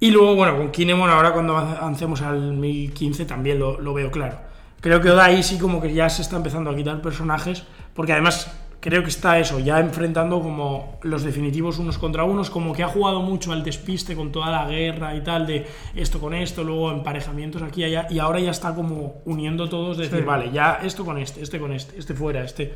Y 0.00 0.10
luego, 0.10 0.34
bueno, 0.34 0.56
con 0.56 0.70
Kinemon 0.70 1.08
ahora 1.10 1.32
cuando 1.32 1.56
avancemos 1.56 2.20
al 2.22 2.52
1015 2.52 3.24
también 3.24 3.58
lo, 3.58 3.80
lo 3.80 3.94
veo 3.94 4.10
claro. 4.10 4.38
Creo 4.84 5.00
que 5.00 5.08
Oda 5.08 5.24
ahí 5.24 5.42
sí 5.42 5.56
como 5.56 5.80
que 5.80 5.94
ya 5.94 6.10
se 6.10 6.20
está 6.20 6.36
empezando 6.36 6.68
a 6.68 6.76
quitar 6.76 7.00
personajes, 7.00 7.62
porque 7.94 8.12
además 8.12 8.52
creo 8.80 9.02
que 9.02 9.08
está 9.08 9.38
eso, 9.38 9.58
ya 9.58 9.80
enfrentando 9.80 10.42
como 10.42 10.98
los 11.00 11.22
definitivos 11.22 11.78
unos 11.78 11.96
contra 11.96 12.24
unos, 12.24 12.50
como 12.50 12.74
que 12.74 12.82
ha 12.82 12.88
jugado 12.88 13.22
mucho 13.22 13.50
al 13.52 13.64
despiste 13.64 14.14
con 14.14 14.30
toda 14.30 14.50
la 14.50 14.68
guerra 14.68 15.16
y 15.16 15.22
tal, 15.22 15.46
de 15.46 15.66
esto 15.94 16.20
con 16.20 16.34
esto, 16.34 16.62
luego 16.62 16.92
emparejamientos 16.92 17.62
aquí 17.62 17.80
y 17.80 17.84
allá, 17.84 18.06
y 18.10 18.18
ahora 18.18 18.40
ya 18.40 18.50
está 18.50 18.74
como 18.74 19.22
uniendo 19.24 19.70
todos, 19.70 19.96
de 19.96 20.02
decir, 20.02 20.18
Sí. 20.18 20.24
vale, 20.26 20.50
ya 20.52 20.80
esto 20.82 21.02
con 21.02 21.16
este, 21.16 21.40
este 21.42 21.58
con 21.58 21.72
este, 21.72 21.98
este 21.98 22.12
fuera, 22.12 22.44
este... 22.44 22.74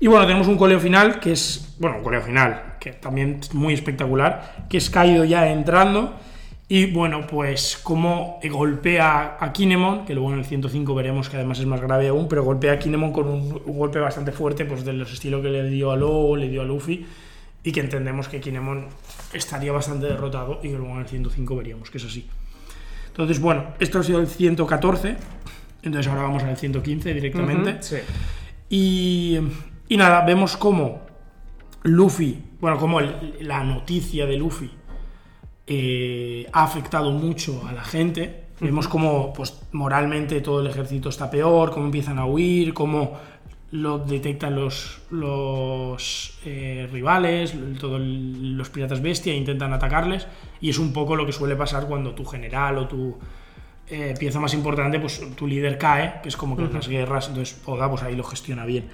Y 0.00 0.08
bueno, 0.08 0.26
tenemos 0.26 0.46
un 0.46 0.58
coleo 0.58 0.78
final 0.78 1.20
que 1.20 1.32
es, 1.32 1.74
bueno, 1.78 1.96
un 1.96 2.02
coleo 2.04 2.20
final, 2.20 2.76
que 2.78 2.92
también 2.92 3.38
es 3.40 3.54
muy 3.54 3.72
espectacular, 3.72 4.66
que 4.68 4.76
es 4.76 4.90
Kaido 4.90 5.24
ya 5.24 5.50
entrando 5.50 6.16
Y 6.66 6.86
bueno, 6.92 7.26
pues 7.26 7.78
como 7.82 8.38
golpea 8.50 9.36
a 9.38 9.52
Kinemon, 9.52 10.06
que 10.06 10.14
luego 10.14 10.32
en 10.32 10.38
el 10.38 10.44
105 10.46 10.94
veremos 10.94 11.28
que 11.28 11.36
además 11.36 11.58
es 11.60 11.66
más 11.66 11.80
grave 11.80 12.08
aún, 12.08 12.26
pero 12.26 12.42
golpea 12.42 12.72
a 12.72 12.78
Kinemon 12.78 13.12
con 13.12 13.28
un, 13.28 13.62
un 13.66 13.78
golpe 13.78 13.98
bastante 14.00 14.32
fuerte, 14.32 14.64
pues 14.64 14.84
de 14.84 14.94
los 14.94 15.12
estilos 15.12 15.42
que 15.42 15.50
le 15.50 15.68
dio 15.68 15.90
a 15.90 15.96
Lo, 15.96 16.36
le 16.36 16.48
dio 16.48 16.62
a 16.62 16.64
Luffy, 16.64 17.04
y 17.62 17.70
que 17.72 17.80
entendemos 17.80 18.28
que 18.28 18.40
Kinemon 18.40 18.86
estaría 19.34 19.72
bastante 19.72 20.06
derrotado 20.06 20.60
y 20.62 20.68
que 20.70 20.76
luego 20.78 20.94
en 20.94 21.00
el 21.00 21.06
105 21.06 21.54
veríamos 21.56 21.90
que 21.90 21.98
es 21.98 22.04
así. 22.06 22.26
Entonces, 23.08 23.40
bueno, 23.40 23.66
esto 23.78 23.98
ha 23.98 24.02
sido 24.02 24.20
el 24.20 24.26
114, 24.26 25.16
entonces 25.82 26.10
ahora 26.10 26.22
vamos 26.22 26.42
al 26.44 26.56
115 26.56 27.12
directamente. 27.14 27.76
Sí. 27.82 27.96
Y, 28.70 29.38
y 29.88 29.96
nada, 29.98 30.24
vemos 30.24 30.56
cómo 30.56 31.02
Luffy, 31.82 32.42
bueno, 32.60 32.78
como 32.78 33.00
el- 33.00 33.36
la 33.40 33.62
noticia 33.62 34.24
de 34.26 34.36
Luffy 34.38 34.70
eh, 35.66 36.46
ha 36.52 36.64
afectado 36.64 37.10
mucho 37.10 37.66
a 37.66 37.72
la 37.72 37.84
gente. 37.84 38.44
Vemos 38.60 38.88
cómo 38.88 39.32
pues, 39.32 39.60
moralmente 39.72 40.40
todo 40.40 40.60
el 40.60 40.68
ejército 40.68 41.08
está 41.08 41.30
peor, 41.30 41.70
cómo 41.70 41.86
empiezan 41.86 42.18
a 42.18 42.26
huir, 42.26 42.72
cómo 42.72 43.18
lo 43.72 43.98
detectan 43.98 44.54
los, 44.54 45.00
los 45.10 46.38
eh, 46.44 46.88
rivales, 46.92 47.54
todos 47.80 48.00
los 48.00 48.70
piratas 48.70 49.02
bestia 49.02 49.32
e 49.32 49.36
intentan 49.36 49.72
atacarles. 49.72 50.28
Y 50.60 50.70
es 50.70 50.78
un 50.78 50.92
poco 50.92 51.16
lo 51.16 51.26
que 51.26 51.32
suele 51.32 51.56
pasar 51.56 51.86
cuando 51.86 52.14
tu 52.14 52.24
general 52.24 52.78
o 52.78 52.86
tu 52.86 53.18
eh, 53.88 54.14
pieza 54.18 54.40
más 54.40 54.54
importante, 54.54 55.00
pues 55.00 55.20
tu 55.34 55.46
líder 55.46 55.76
cae, 55.76 56.20
que 56.22 56.28
es 56.28 56.36
como 56.36 56.56
que 56.56 56.62
en 56.62 56.72
las 56.72 56.88
guerras, 56.88 57.28
entonces 57.28 57.60
Oda 57.66 57.90
pues 57.90 58.02
ahí 58.02 58.14
lo 58.14 58.24
gestiona 58.24 58.64
bien. 58.64 58.88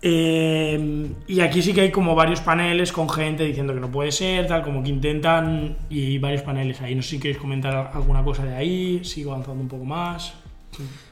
Eh, 0.00 1.08
y 1.26 1.40
aquí 1.40 1.60
sí 1.60 1.74
que 1.74 1.80
hay 1.80 1.90
como 1.90 2.14
varios 2.14 2.40
paneles 2.40 2.92
con 2.92 3.08
gente 3.08 3.44
diciendo 3.44 3.74
que 3.74 3.80
no 3.80 3.90
puede 3.90 4.12
ser, 4.12 4.46
tal, 4.46 4.62
como 4.62 4.82
que 4.82 4.90
intentan, 4.90 5.76
y 5.90 6.18
varios 6.18 6.42
paneles 6.42 6.80
ahí. 6.80 6.94
No 6.94 7.02
sé 7.02 7.10
si 7.10 7.20
queréis 7.20 7.38
comentar 7.38 7.90
alguna 7.92 8.22
cosa 8.22 8.44
de 8.44 8.54
ahí, 8.54 9.04
sigo 9.04 9.32
avanzando 9.32 9.62
un 9.62 9.68
poco 9.68 9.84
más. 9.84 10.34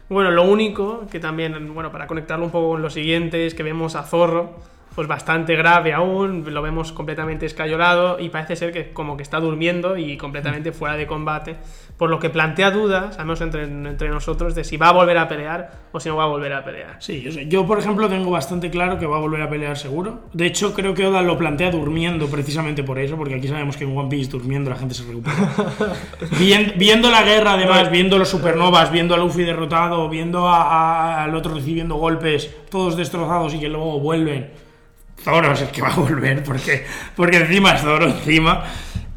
Bueno, 0.09 0.31
lo 0.31 0.45
único 0.45 1.07
que 1.11 1.19
también, 1.19 1.75
bueno, 1.75 1.91
para 1.91 2.07
conectarlo 2.07 2.45
un 2.45 2.53
poco 2.53 2.71
con 2.71 2.83
lo 2.83 2.91
siguiente, 2.91 3.47
es 3.47 3.55
que 3.55 3.65
vemos 3.65 3.97
a 3.97 4.05
Zorro, 4.05 4.55
pues 4.97 5.07
bastante 5.07 5.55
grave 5.55 5.93
aún, 5.93 6.43
lo 6.53 6.63
vemos 6.63 6.91
completamente 6.91 7.47
escayolado 7.47 8.19
y 8.19 8.31
parece 8.31 8.57
ser 8.57 8.73
que 8.73 8.93
como 8.93 9.17
que 9.17 9.23
está 9.23 9.39
durmiendo 9.39 9.97
y 9.97 10.17
completamente 10.17 10.73
fuera 10.73 10.97
de 10.97 11.07
combate, 11.07 11.57
por 11.97 12.11
lo 12.11 12.19
que 12.19 12.31
plantea 12.31 12.71
dudas, 12.73 13.19
al 13.19 13.27
menos 13.27 13.41
entre, 13.43 13.63
entre 13.65 14.09
nosotros, 14.09 14.55
de 14.55 14.65
si 14.65 14.77
va 14.79 14.89
a 14.89 14.93
volver 14.93 15.19
a 15.19 15.29
pelear 15.29 15.71
o 15.93 16.01
si 16.01 16.09
no 16.09 16.17
va 16.17 16.25
a 16.25 16.29
volver 16.29 16.53
a 16.55 16.65
pelear. 16.65 16.97
Sí, 16.99 17.21
yo, 17.23 17.31
sé. 17.31 17.47
Yo, 17.47 17.67
por 17.67 17.79
ejemplo, 17.79 18.09
tengo 18.09 18.31
bastante 18.31 18.71
claro 18.71 18.99
que 18.99 19.07
va 19.07 19.17
a 19.19 19.21
volver 19.21 19.43
a 19.43 19.49
pelear 19.51 19.77
seguro. 19.77 20.25
De 20.33 20.47
hecho, 20.47 20.73
creo 20.75 20.95
que 20.95 21.07
Oda 21.07 21.23
lo 21.23 21.39
plantea 21.39 21.71
durmiendo 21.71 22.27
precisamente 22.29 22.83
por 22.83 22.99
eso, 22.99 23.17
porque 23.17 23.35
aquí 23.37 23.49
sabemos 23.49 23.77
que 23.77 23.85
en 23.85 23.97
One 23.97 24.09
Piece 24.09 24.31
durmiendo 24.31 24.71
la 24.71 24.77
gente 24.77 24.95
se 24.95 25.05
recupera. 25.07 25.37
Vien- 26.39 26.73
viendo 26.79 27.11
la 27.11 27.23
guerra, 27.23 27.53
además, 27.53 27.91
viendo 27.91 28.19
los 28.19 28.29
supernovas, 28.31 28.91
viendo 28.91 29.15
a 29.15 29.19
Luffy 29.19 29.43
derrotado, 29.45 30.09
viendo 30.09 30.49
a- 30.49 30.63
a- 30.63 31.25
al 31.25 31.35
otro 31.35 31.55
recibiendo 31.55 31.97
golpes, 31.97 32.51
todos 32.71 32.97
destrozados 32.97 33.55
y 33.55 33.61
que 33.61 33.69
luego 33.69 34.01
vuelven. 34.01 34.65
Zoro 35.19 35.53
es 35.53 35.63
el 35.63 35.69
que 35.69 35.83
va 35.83 35.89
a 35.89 35.97
volver, 35.97 36.43
porque, 36.43 36.85
porque 37.15 37.39
encima 37.39 37.73
es 37.73 37.83
Zoro, 37.83 38.07
encima. 38.07 38.65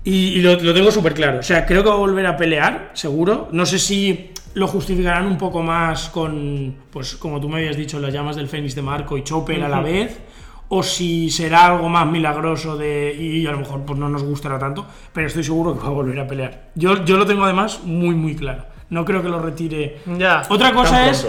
Y, 0.04 0.30
y 0.30 0.42
lo, 0.42 0.56
lo 0.56 0.74
tengo 0.74 0.92
súper 0.92 1.14
claro. 1.14 1.40
O 1.40 1.44
sea, 1.44 1.66
creo 1.66 1.84
que 1.84 1.90
va 1.90 1.96
a 1.96 2.00
volver 2.00 2.26
a 2.26 2.38
pelear, 2.38 2.92
seguro. 2.94 3.50
No 3.52 3.66
sé 3.66 3.78
si 3.80 4.32
lo 4.54 4.68
justificarán 4.68 5.26
un 5.28 5.38
poco 5.38 5.62
más 5.62 6.10
con, 6.10 6.76
pues 6.90 7.16
como 7.16 7.40
tú 7.40 7.50
me 7.50 7.58
habías 7.58 7.78
dicho, 7.78 8.00
las 8.00 8.14
llamas 8.14 8.36
del 8.36 8.48
Fénix 8.48 8.76
de 8.76 8.82
Marco 8.82 9.18
y 9.18 9.24
Chopper 9.24 9.64
a 9.64 9.70
la 9.70 9.82
vez. 9.82 10.20
O 10.72 10.84
si 10.84 11.32
será 11.32 11.66
algo 11.66 11.90
más 11.90 12.06
milagroso 12.06 12.78
de. 12.78 13.16
Y 13.20 13.48
a 13.48 13.52
lo 13.52 13.60
mejor 13.60 13.82
pues, 13.86 13.98
no 13.98 14.08
nos 14.08 14.24
gustará 14.24 14.60
tanto. 14.60 14.86
Pero 15.12 15.26
estoy 15.26 15.44
seguro 15.44 15.74
que 15.74 15.82
va 15.82 15.88
a 15.88 15.92
volver 15.92 16.20
a 16.20 16.28
pelear. 16.28 16.70
Yo, 16.76 17.04
yo 17.06 17.18
lo 17.18 17.26
tengo 17.26 17.44
además 17.44 17.82
muy, 17.84 18.14
muy 18.14 18.36
claro. 18.36 18.66
No 18.92 19.04
creo 19.04 19.24
que 19.24 19.30
lo 19.30 19.42
retire. 19.42 19.98
Ya. 20.18 20.44
Otra 20.48 20.72
cosa 20.74 21.10
es. 21.10 21.28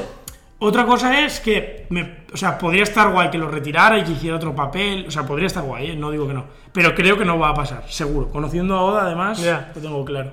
Otra 0.61 0.85
cosa 0.85 1.25
es 1.25 1.41
que, 1.41 1.87
me- 1.89 2.19
o 2.33 2.37
sea, 2.37 2.59
podría 2.59 2.83
estar 2.83 3.11
guay 3.13 3.31
que 3.31 3.39
lo 3.39 3.49
retirara 3.49 3.99
y 3.99 4.05
que 4.05 4.13
hiciera 4.13 4.37
otro 4.37 4.55
papel, 4.55 5.07
o 5.09 5.11
sea, 5.11 5.25
podría 5.27 5.47
estar 5.47 5.63
guay, 5.65 5.93
¿eh? 5.93 5.97
no 5.97 6.11
digo 6.11 6.29
que 6.29 6.35
no, 6.35 6.45
pero 6.73 6.95
creo 6.95 7.17
que 7.19 7.25
no 7.25 7.39
va 7.39 7.49
a 7.49 7.55
pasar, 7.55 7.85
seguro. 7.89 8.29
Conociendo 8.29 8.77
a 8.77 8.83
Oda, 8.83 9.03
además, 9.07 9.43
Ya. 9.43 9.73
lo 9.75 9.81
tengo 9.81 10.05
claro. 10.05 10.33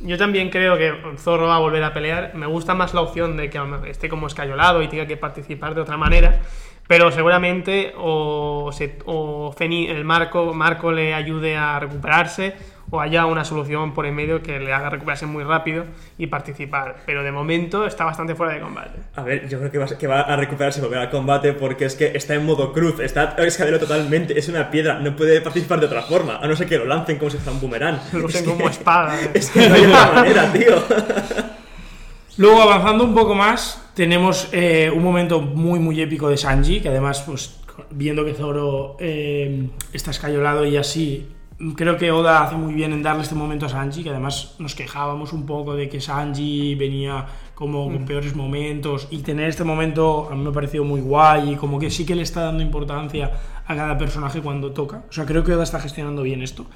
Yo 0.00 0.18
también 0.18 0.50
creo 0.50 0.76
que 0.76 0.92
Zorro 1.16 1.46
va 1.46 1.56
a 1.56 1.58
volver 1.58 1.82
a 1.82 1.94
pelear. 1.94 2.32
Me 2.34 2.44
gusta 2.46 2.74
más 2.74 2.92
la 2.92 3.00
opción 3.00 3.38
de 3.38 3.48
que 3.48 3.58
esté 3.88 4.10
como 4.10 4.26
escayolado 4.26 4.82
y 4.82 4.88
tenga 4.88 5.06
que 5.06 5.16
participar 5.16 5.74
de 5.74 5.80
otra 5.80 5.96
manera. 5.96 6.40
Pero 6.86 7.10
seguramente 7.10 7.94
o, 7.96 8.70
se- 8.72 8.98
o 9.06 9.54
Feni- 9.58 9.88
el 9.88 10.04
Marco, 10.04 10.52
Marco 10.52 10.92
le 10.92 11.14
ayude 11.14 11.56
a 11.56 11.80
recuperarse 11.80 12.54
o 12.90 13.00
haya 13.00 13.26
una 13.26 13.44
solución 13.44 13.94
por 13.94 14.06
en 14.06 14.14
medio 14.14 14.42
que 14.42 14.60
le 14.60 14.72
haga 14.72 14.90
recuperarse 14.90 15.26
muy 15.26 15.42
rápido 15.42 15.84
y 16.18 16.28
participar. 16.28 16.96
Pero 17.04 17.22
de 17.24 17.32
momento 17.32 17.86
está 17.86 18.04
bastante 18.04 18.34
fuera 18.34 18.52
de 18.54 18.60
combate. 18.60 19.00
A 19.16 19.22
ver, 19.22 19.48
yo 19.48 19.58
creo 19.58 19.70
que 19.72 19.78
va, 19.78 19.84
a- 19.86 19.98
que 19.98 20.06
va 20.06 20.20
a 20.20 20.36
recuperarse 20.36 20.78
y 20.80 20.82
volver 20.82 21.00
al 21.00 21.10
combate 21.10 21.52
porque 21.52 21.84
es 21.86 21.94
que 21.96 22.12
está 22.16 22.34
en 22.34 22.46
modo 22.46 22.72
cruz, 22.72 23.00
está 23.00 23.34
escalero 23.38 23.78
totalmente, 23.80 24.38
es 24.38 24.48
una 24.48 24.70
piedra, 24.70 25.00
no 25.00 25.16
puede 25.16 25.40
participar 25.40 25.80
de 25.80 25.86
otra 25.86 26.02
forma, 26.02 26.36
a 26.36 26.46
no 26.46 26.54
ser 26.54 26.68
que 26.68 26.78
lo 26.78 26.84
lancen 26.84 27.18
como 27.18 27.30
si 27.30 27.38
fuera 27.38 27.52
un 27.52 27.60
boomerang. 27.60 27.98
Lo 28.12 28.18
Es 28.20 28.24
usen 28.26 28.44
que- 28.44 28.50
como 28.52 28.68
espada. 28.68 29.18
Es 29.34 29.50
que 29.50 29.68
no 29.68 29.74
hay 29.74 29.84
otra 29.84 30.12
manera, 30.12 30.52
tío. 30.52 30.76
Luego, 32.38 32.60
avanzando 32.62 33.04
un 33.04 33.14
poco 33.14 33.34
más, 33.34 33.90
tenemos 33.94 34.48
eh, 34.52 34.90
un 34.94 35.02
momento 35.02 35.40
muy, 35.40 35.78
muy 35.78 36.00
épico 36.02 36.28
de 36.28 36.36
Sanji, 36.36 36.80
que 36.80 36.90
además, 36.90 37.22
pues, 37.26 37.58
viendo 37.90 38.24
que 38.26 38.34
Zoro 38.34 38.96
eh, 39.00 39.68
está 39.92 40.10
escayolado 40.10 40.66
y 40.66 40.76
así, 40.76 41.28
creo 41.74 41.96
que 41.96 42.10
Oda 42.10 42.44
hace 42.44 42.56
muy 42.56 42.74
bien 42.74 42.92
en 42.92 43.02
darle 43.02 43.22
este 43.22 43.34
momento 43.34 43.66
a 43.66 43.68
Sanji, 43.68 44.02
que 44.02 44.10
además 44.10 44.54
nos 44.58 44.74
quejábamos 44.74 45.32
un 45.32 45.46
poco 45.46 45.74
de 45.74 45.88
que 45.88 46.00
Sanji 46.00 46.74
venía 46.74 47.26
como 47.54 47.90
con 47.90 48.04
peores 48.04 48.36
momentos, 48.36 49.08
y 49.10 49.18
tener 49.18 49.48
este 49.48 49.64
momento 49.64 50.28
a 50.30 50.34
mí 50.34 50.42
me 50.42 50.50
ha 50.50 50.52
parecido 50.52 50.84
muy 50.84 51.00
guay, 51.00 51.52
y 51.52 51.56
como 51.56 51.78
que 51.78 51.90
sí 51.90 52.04
que 52.04 52.14
le 52.14 52.22
está 52.22 52.42
dando 52.42 52.62
importancia 52.62 53.30
a 53.66 53.74
cada 53.74 53.96
personaje 53.96 54.40
cuando 54.42 54.72
toca. 54.72 55.04
O 55.08 55.12
sea, 55.12 55.24
creo 55.24 55.42
que 55.42 55.54
Oda 55.54 55.64
está 55.64 55.80
gestionando 55.80 56.22
bien 56.22 56.42
esto. 56.42 56.66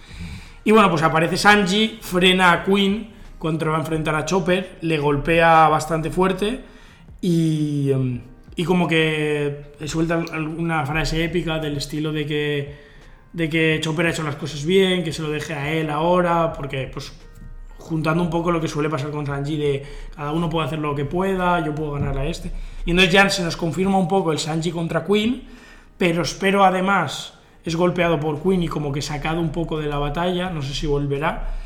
Y 0.64 0.72
bueno, 0.72 0.90
pues 0.90 1.02
aparece 1.02 1.36
Sanji, 1.36 1.98
frena 2.00 2.52
a 2.52 2.64
Queen 2.64 3.08
cuando 3.38 3.66
va 3.70 3.76
a 3.76 3.80
enfrentar 3.80 4.14
a 4.14 4.24
Chopper, 4.24 4.78
le 4.82 4.98
golpea 4.98 5.68
bastante 5.68 6.10
fuerte 6.10 6.60
y, 7.20 7.90
em, 7.90 8.20
y 8.54 8.64
como 8.64 8.86
que 8.86 9.72
suelta 9.86 10.22
alguna 10.32 10.84
frase 10.84 11.24
épica 11.24 11.58
del 11.58 11.78
estilo 11.78 12.12
de 12.12 12.26
que, 12.26 12.89
de 13.32 13.48
que 13.48 13.78
Chopper 13.80 14.06
ha 14.06 14.10
hecho 14.10 14.22
las 14.22 14.36
cosas 14.36 14.64
bien, 14.64 15.04
que 15.04 15.12
se 15.12 15.22
lo 15.22 15.30
deje 15.30 15.54
a 15.54 15.72
él 15.72 15.90
ahora, 15.90 16.52
porque 16.52 16.88
pues 16.92 17.12
juntando 17.78 18.22
un 18.22 18.30
poco 18.30 18.50
lo 18.50 18.60
que 18.60 18.68
suele 18.68 18.88
pasar 18.88 19.10
con 19.10 19.26
Sanji 19.26 19.56
de 19.56 19.82
cada 20.14 20.32
uno 20.32 20.48
puede 20.48 20.66
hacer 20.66 20.78
lo 20.78 20.94
que 20.94 21.04
pueda, 21.04 21.64
yo 21.64 21.74
puedo 21.74 21.92
ganar 21.92 22.16
a 22.18 22.26
este. 22.26 22.52
Y 22.84 22.90
entonces 22.90 23.12
ya 23.12 23.28
se 23.28 23.42
nos 23.42 23.56
confirma 23.56 23.98
un 23.98 24.08
poco 24.08 24.32
el 24.32 24.38
Sanji 24.38 24.70
contra 24.70 25.04
Queen, 25.04 25.42
pero 25.96 26.22
espero 26.22 26.64
además 26.64 27.34
es 27.64 27.76
golpeado 27.76 28.18
por 28.18 28.42
Queen 28.42 28.62
y 28.62 28.68
como 28.68 28.92
que 28.92 29.02
sacado 29.02 29.40
un 29.40 29.50
poco 29.50 29.78
de 29.78 29.86
la 29.86 29.98
batalla, 29.98 30.50
no 30.50 30.62
sé 30.62 30.74
si 30.74 30.86
volverá. 30.86 31.56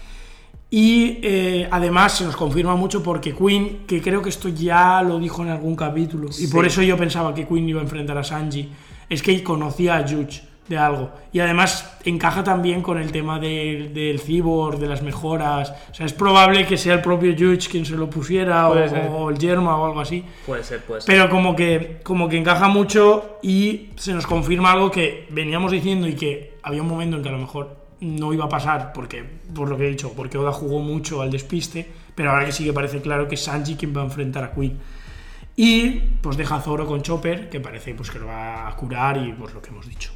Y 0.71 1.21
eh, 1.23 1.68
además 1.71 2.14
se 2.14 2.25
nos 2.25 2.37
confirma 2.37 2.75
mucho 2.75 3.02
porque 3.02 3.35
Queen, 3.35 3.85
que 3.87 4.02
creo 4.02 4.23
que 4.23 4.30
esto 4.30 4.49
ya 4.49 5.02
lo 5.02 5.18
dijo 5.18 5.42
en 5.42 5.50
algún 5.50 5.76
capítulo, 5.76 6.28
y 6.37 6.49
por 6.49 6.66
eso 6.66 6.83
yo 6.83 6.97
pensaba 6.97 7.33
que 7.33 7.47
Queen 7.47 7.68
iba 7.68 7.80
a 7.80 7.85
enfrentar 7.85 8.18
a 8.18 8.25
Sanji, 8.25 8.71
es 9.09 9.23
que 9.23 9.40
conocía 9.42 9.97
a 9.97 10.09
Judge 10.09 10.42
de 10.68 10.78
algo. 10.78 11.11
Y 11.33 11.40
además 11.40 11.97
encaja 12.04 12.42
también 12.42 12.83
con 12.83 12.99
el 12.99 13.12
tema 13.12 13.38
del, 13.38 13.92
del 13.92 14.21
cyborg, 14.21 14.78
de 14.78 14.87
las 14.87 15.02
mejoras. 15.02 15.75
O 15.90 15.94
sea, 15.94 16.06
es 16.06 16.12
probable 16.12 16.66
que 16.66 16.76
sea 16.76 16.94
el 16.94 17.02
propio 17.02 17.33
Judge 17.33 17.68
quien 17.68 17.85
se 17.85 17.97
lo 17.97 18.09
pusiera, 18.09 18.68
o 18.68 19.30
el 19.30 19.38
Yerma 19.38 19.76
o 19.76 19.87
algo 19.87 20.00
así. 20.00 20.25
Puede 20.47 20.64
ser, 20.64 20.83
puede 20.83 21.02
ser. 21.02 21.14
Pero 21.14 21.30
como 21.30 21.54
que, 21.54 22.00
como 22.02 22.28
que 22.28 22.38
encaja 22.38 22.68
mucho 22.68 23.38
y 23.42 23.90
se 23.97 24.12
nos 24.12 24.26
confirma 24.26 24.73
algo 24.73 24.90
que 24.90 25.26
veníamos 25.30 25.73
diciendo 25.73 26.06
y 26.09 26.14
que 26.14 26.54
había 26.62 26.83
un 26.83 26.88
momento 26.88 27.16
en 27.16 27.23
que 27.23 27.28
a 27.28 27.33
lo 27.33 27.38
mejor 27.38 27.85
no 28.00 28.33
iba 28.33 28.44
a 28.44 28.49
pasar, 28.49 28.92
porque, 28.92 29.25
por 29.54 29.68
lo 29.68 29.76
que 29.76 29.87
he 29.87 29.90
dicho, 29.90 30.12
porque 30.14 30.37
Oda 30.38 30.52
jugó 30.52 30.80
mucho 30.80 31.23
al 31.23 31.30
despiste, 31.30 31.87
pero 32.14 32.30
ahora 32.30 32.44
que 32.44 32.52
sí 32.52 32.64
que 32.64 32.73
parece 32.73 33.00
claro 33.00 33.28
que 33.28 33.35
es 33.35 33.42
Sanji 33.42 33.76
quien 33.76 33.97
va 33.97 34.02
a 34.02 34.04
enfrentar 34.04 34.44
a 34.44 34.52
Queen. 34.52 34.78
Y 35.56 35.90
pues 36.21 36.37
deja 36.37 36.56
a 36.56 36.61
Zoro 36.61 36.87
con 36.87 37.02
Chopper, 37.02 37.49
que 37.49 37.61
parece 37.61 37.94
pues, 37.94 38.11
que 38.11 38.18
lo 38.18 38.26
va 38.26 38.68
a 38.68 38.76
curar 38.76 39.16
y 39.16 39.33
pues 39.33 39.54
lo 39.54 39.62
que 39.62 39.71
hemos 39.71 39.88
dicho. 39.88 40.12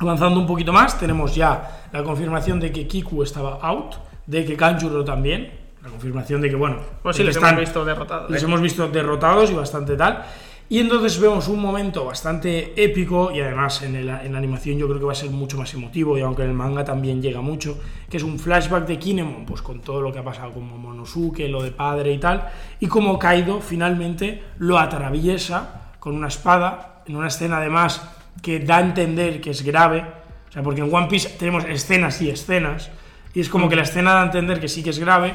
Avanzando 0.00 0.38
un 0.38 0.46
poquito 0.46 0.72
más, 0.72 0.98
tenemos 0.98 1.34
ya 1.34 1.86
la 1.92 2.02
confirmación 2.04 2.60
de 2.60 2.70
que 2.70 2.86
Kiku 2.86 3.22
estaba 3.22 3.58
out, 3.62 3.94
de 4.26 4.44
que 4.44 4.56
Kanjuro 4.56 5.04
también, 5.04 5.50
la 5.82 5.88
confirmación 5.90 6.40
de 6.40 6.50
que, 6.50 6.56
bueno, 6.56 6.76
Pues 7.02 7.16
sí, 7.16 7.24
les 7.24 7.34
están- 7.34 7.50
hemos 7.54 7.60
visto 7.60 7.84
derrotados. 7.84 8.30
les 8.30 8.42
hemos 8.42 8.60
visto 8.60 8.88
derrotados 8.88 9.50
y 9.50 9.54
bastante 9.54 9.96
tal. 9.96 10.24
Y 10.70 10.80
entonces 10.80 11.18
vemos 11.18 11.48
un 11.48 11.60
momento 11.60 12.04
bastante 12.04 12.74
épico 12.84 13.32
y 13.32 13.40
además 13.40 13.80
en, 13.82 13.96
el- 13.96 14.08
en 14.10 14.32
la 14.32 14.38
animación 14.38 14.76
yo 14.76 14.86
creo 14.86 14.98
que 15.00 15.06
va 15.06 15.12
a 15.12 15.14
ser 15.16 15.30
mucho 15.30 15.56
más 15.56 15.72
emotivo 15.72 16.18
y 16.18 16.20
aunque 16.20 16.42
en 16.42 16.50
el 16.50 16.54
manga 16.54 16.84
también 16.84 17.22
llega 17.22 17.40
mucho, 17.40 17.78
que 18.10 18.18
es 18.18 18.22
un 18.22 18.38
flashback 18.38 18.86
de 18.86 18.98
Kinemon, 18.98 19.46
pues 19.46 19.62
con 19.62 19.80
todo 19.80 20.02
lo 20.02 20.12
que 20.12 20.18
ha 20.18 20.24
pasado 20.24 20.52
con 20.52 20.68
Momonosuke, 20.68 21.48
lo 21.48 21.62
de 21.62 21.70
padre 21.70 22.12
y 22.12 22.18
tal, 22.18 22.48
y 22.80 22.86
como 22.86 23.18
Kaido 23.18 23.60
finalmente 23.62 24.42
lo 24.58 24.78
atraviesa 24.78 25.92
con 25.98 26.14
una 26.14 26.28
espada, 26.28 27.02
en 27.06 27.16
una 27.16 27.28
escena 27.28 27.56
además 27.56 28.02
que 28.42 28.60
da 28.60 28.78
a 28.78 28.80
entender 28.80 29.40
que 29.40 29.50
es 29.50 29.62
grave, 29.62 30.04
o 30.48 30.52
sea, 30.52 30.62
porque 30.62 30.80
en 30.80 30.94
One 30.94 31.08
Piece 31.08 31.30
tenemos 31.38 31.64
escenas 31.64 32.20
y 32.22 32.30
escenas, 32.30 32.90
Y 33.34 33.40
es 33.40 33.48
como 33.48 33.68
que 33.68 33.76
la 33.76 33.82
escena 33.82 34.14
da 34.14 34.22
a 34.22 34.24
entender 34.24 34.58
que 34.60 34.68
sí 34.68 34.82
que 34.82 34.90
es 34.90 34.98
grave 34.98 35.34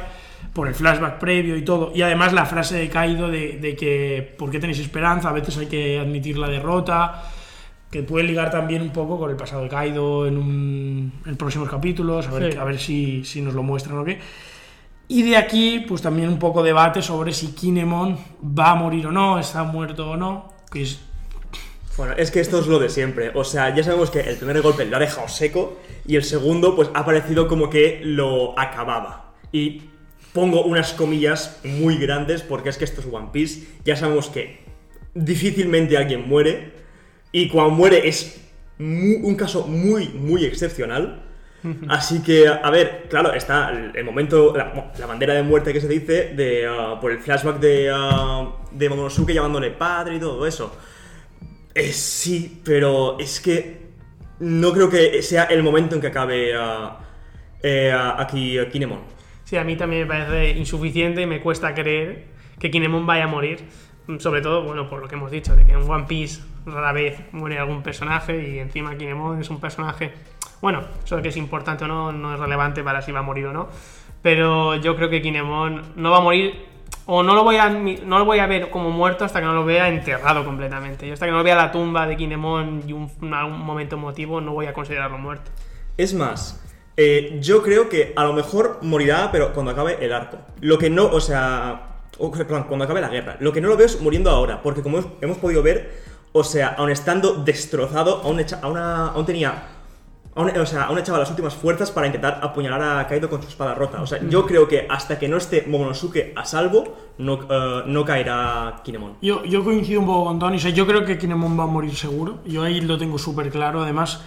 por 0.53 0.67
el 0.67 0.73
flashback 0.73 1.19
previo 1.19 1.55
y 1.55 1.63
todo. 1.63 1.91
Y 1.95 2.01
además 2.01 2.33
la 2.33 2.45
frase 2.45 2.75
de 2.77 2.89
Kaido 2.89 3.29
de, 3.29 3.59
de 3.59 3.75
que 3.75 4.35
¿por 4.37 4.49
qué 4.51 4.59
tenéis 4.59 4.79
esperanza? 4.79 5.29
A 5.29 5.31
veces 5.33 5.57
hay 5.57 5.67
que 5.67 5.99
admitir 5.99 6.37
la 6.37 6.47
derrota 6.47 7.23
que 7.89 8.01
puede 8.01 8.25
ligar 8.25 8.49
también 8.49 8.81
un 8.81 8.89
poco 8.89 9.19
con 9.19 9.29
el 9.29 9.35
pasado 9.37 9.61
de 9.63 9.69
Kaido 9.69 10.25
en, 10.25 10.37
un, 10.37 11.13
en 11.25 11.37
próximos 11.37 11.69
capítulos, 11.69 12.27
a 12.27 12.31
ver, 12.31 12.53
Sí. 12.53 12.57
a 12.57 12.63
ver 12.63 12.79
si, 12.79 13.23
si 13.23 13.41
nos 13.41 13.53
lo 13.53 13.61
muestran 13.63 13.99
o 13.99 14.03
qué. 14.03 14.19
Y 15.07 15.21
de 15.21 15.37
aquí, 15.37 15.85
pues 15.87 16.01
también 16.01 16.29
un 16.29 16.39
poco 16.39 16.63
debate 16.63 17.01
sobre 17.03 17.31
si 17.33 17.53
Kinemon 17.53 18.17
va 18.57 18.71
a 18.71 18.75
morir 18.75 19.05
o 19.07 19.11
no, 19.11 19.37
está 19.37 19.63
muerto 19.63 20.09
o 20.11 20.17
no, 20.17 20.51
que 20.71 20.81
es 20.81 20.99
Bueno, 21.95 22.13
es 22.17 22.31
que 22.31 22.39
esto 22.39 22.59
es 22.59 22.67
lo 22.67 22.79
de 22.79 22.89
siempre. 22.89 23.31
O 23.35 23.43
sea, 23.43 23.73
ya 23.75 23.83
sabemos 23.83 24.09
que 24.09 24.21
el 24.21 24.37
primer 24.37 24.61
golpe 24.61 24.85
lo 24.85 24.97
ha 24.97 24.99
dejado 24.99 25.27
seco 25.27 25.79
y 26.07 26.15
el 26.15 26.23
segundo, 26.23 26.75
pues 26.75 26.89
ha 26.93 27.05
parecido 27.05 27.47
como 27.47 27.69
que 27.69 28.01
lo 28.03 28.57
acababa. 28.59 29.33
Y 29.51 29.83
pongo 30.33 30.63
unas 30.63 30.93
comillas 30.93 31.59
muy 31.63 31.97
grandes 31.97 32.41
porque 32.41 32.69
es 32.69 32.77
que 32.77 32.85
esto 32.85 33.01
es 33.01 33.07
One 33.11 33.29
Piece. 33.31 33.67
Ya 33.85 33.95
sabemos 33.95 34.29
que 34.29 34.63
difícilmente 35.13 35.95
alguien 35.95 36.27
muere 36.27 36.71
y 37.31 37.47
cuando 37.49 37.75
muere 37.75 38.07
es 38.07 38.41
un 38.79 39.35
caso 39.35 39.67
muy, 39.67 40.09
muy 40.09 40.45
excepcional. 40.45 41.23
Así 41.87 42.21
que, 42.23 42.47
a 42.47 42.69
ver, 42.71 43.05
claro, 43.07 43.33
está 43.33 43.71
el, 43.71 44.03
momento, 44.03 44.53
la, 44.55 44.91
la 44.97 45.05
bandera 45.05 45.33
de 45.33 45.43
muerte 45.43 45.71
que 45.71 45.79
se 45.79 45.87
dice 45.87 46.33
de, 46.35 46.67
ah, 46.67 46.97
por 46.99 47.11
el 47.11 47.19
flashback 47.19 47.59
de, 47.59 47.89
ah, 47.93 48.51
de 48.71 48.89
Momonosuke 48.89 49.31
llamándole 49.31 49.69
padre 49.69 50.15
y 50.15 50.19
todo 50.19 50.45
eso. 50.45 50.75
Eh, 51.75 51.91
sí, 51.91 52.61
pero 52.63 53.17
es 53.19 53.39
que 53.39 53.81
no 54.39 54.71
creo 54.73 54.89
que 54.89 55.21
sea 55.21 55.45
el 55.45 55.63
momento 55.63 55.95
en 55.95 56.01
que 56.01 56.07
acabe 56.07 56.53
ah, 56.55 56.99
aquí 58.17 58.59
ah, 58.59 58.69
Kinemon. 58.69 58.99
Sí, 59.43 59.57
a 59.57 59.63
mí 59.63 59.75
también 59.75 60.03
me 60.03 60.07
parece 60.07 60.51
insuficiente 60.57 61.21
y 61.21 61.25
me 61.25 61.41
cuesta 61.41 61.73
creer 61.73 62.25
que 62.59 62.71
Kinemon 62.71 63.05
vaya 63.05 63.25
a 63.25 63.27
morir. 63.27 63.59
Sobre 64.19 64.41
todo, 64.41 64.63
bueno, 64.63 64.89
por 64.89 64.99
lo 64.99 65.07
que 65.07 65.15
hemos 65.15 65.31
dicho, 65.31 65.55
de 65.55 65.65
que 65.65 65.71
en 65.71 65.89
One 65.89 66.05
Piece 66.07 66.41
rara 66.65 66.91
vez 66.91 67.19
muere 67.31 67.57
algún 67.57 67.83
personaje 67.83 68.49
y 68.49 68.59
encima 68.59 68.97
Kinemon 68.97 69.39
es 69.39 69.49
un 69.49 69.59
personaje. 69.59 70.11
Bueno, 70.61 70.83
eso 71.03 71.21
que 71.21 71.29
es 71.29 71.37
importante 71.37 71.85
o 71.85 71.87
no, 71.87 72.11
no 72.11 72.33
es 72.33 72.39
relevante 72.39 72.83
para 72.83 73.01
si 73.01 73.11
va 73.11 73.19
a 73.19 73.23
morir 73.23 73.47
o 73.47 73.53
no. 73.53 73.69
Pero 74.21 74.75
yo 74.75 74.95
creo 74.95 75.09
que 75.09 75.21
Kinemon 75.21 75.93
no 75.95 76.11
va 76.11 76.17
a 76.17 76.21
morir 76.21 76.53
o 77.05 77.23
no 77.23 77.33
lo 77.35 77.43
voy 77.43 77.57
a, 77.57 77.69
no 77.69 78.19
lo 78.19 78.25
voy 78.25 78.39
a 78.39 78.47
ver 78.47 78.69
como 78.69 78.89
muerto 78.89 79.25
hasta 79.25 79.39
que 79.39 79.45
no 79.45 79.53
lo 79.53 79.65
vea 79.65 79.89
enterrado 79.89 80.45
completamente. 80.45 81.07
Yo 81.07 81.13
hasta 81.13 81.25
que 81.25 81.31
no 81.31 81.43
vea 81.43 81.55
la 81.55 81.71
tumba 81.71 82.07
de 82.07 82.15
Kinemon 82.15 82.83
y 82.87 82.93
un, 82.93 83.09
momento 83.19 83.95
emotivo 83.95 84.39
no 84.41 84.53
voy 84.53 84.67
a 84.67 84.73
considerarlo 84.73 85.17
muerto. 85.17 85.51
Es 85.97 86.13
más, 86.13 86.63
eh, 86.97 87.37
yo 87.41 87.61
creo 87.61 87.89
que 87.89 88.13
a 88.15 88.23
lo 88.23 88.33
mejor 88.33 88.79
morirá, 88.81 89.29
pero 89.31 89.53
cuando 89.53 89.71
acabe 89.71 89.97
el 90.03 90.13
arco. 90.13 90.37
Lo 90.61 90.77
que 90.77 90.89
no, 90.89 91.05
o 91.05 91.19
sea, 91.19 91.97
perdón, 92.17 92.63
cuando 92.63 92.85
acabe 92.85 93.01
la 93.01 93.09
guerra. 93.09 93.37
Lo 93.39 93.51
que 93.51 93.61
no 93.61 93.67
lo 93.67 93.77
veo 93.77 93.85
es 93.85 93.99
muriendo 94.01 94.29
ahora, 94.29 94.61
porque 94.61 94.81
como 94.81 94.99
hemos- 95.21 95.37
podido 95.37 95.61
ver, 95.61 95.91
o 96.31 96.43
sea, 96.43 96.69
aun 96.77 96.89
estando 96.89 97.43
destrozado, 97.43 98.21
aún, 98.23 98.39
echa- 98.39 98.59
aún, 98.61 98.77
aún 98.77 99.25
tenía... 99.25 99.69
Aún, 100.35 100.57
o 100.57 100.65
sea, 100.65 100.85
aún 100.85 100.97
echaba 100.97 101.19
las 101.19 101.29
últimas 101.29 101.53
fuerzas 101.53 101.91
para 101.91 102.07
intentar 102.07 102.39
apuñalar 102.41 102.99
a 102.99 103.07
Kaido 103.07 103.29
con 103.29 103.41
su 103.41 103.49
espada 103.49 103.75
rota. 103.75 104.01
O 104.01 104.07
sea, 104.07 104.19
yo 104.27 104.45
creo 104.45 104.67
que 104.67 104.87
hasta 104.89 105.19
que 105.19 105.27
no 105.27 105.37
esté 105.37 105.65
Momonosuke 105.67 106.33
a 106.35 106.45
salvo, 106.45 106.83
no, 107.19 107.39
eh, 107.49 107.83
no 107.85 108.03
caerá 108.03 108.81
Kinemon. 108.83 109.17
Yo, 109.21 109.43
yo 109.45 109.63
coincido 109.63 109.99
un 109.99 110.07
poco 110.07 110.25
con 110.25 110.39
Tony, 110.39 110.57
o 110.57 110.59
sea, 110.59 110.71
yo 110.71 110.87
creo 110.87 111.05
que 111.05 111.17
Kinemon 111.17 111.57
va 111.59 111.63
a 111.63 111.67
morir 111.67 111.95
seguro, 111.95 112.39
yo 112.45 112.63
ahí 112.63 112.81
lo 112.81 112.97
tengo 112.97 113.17
súper 113.17 113.51
claro, 113.51 113.83
además 113.83 114.21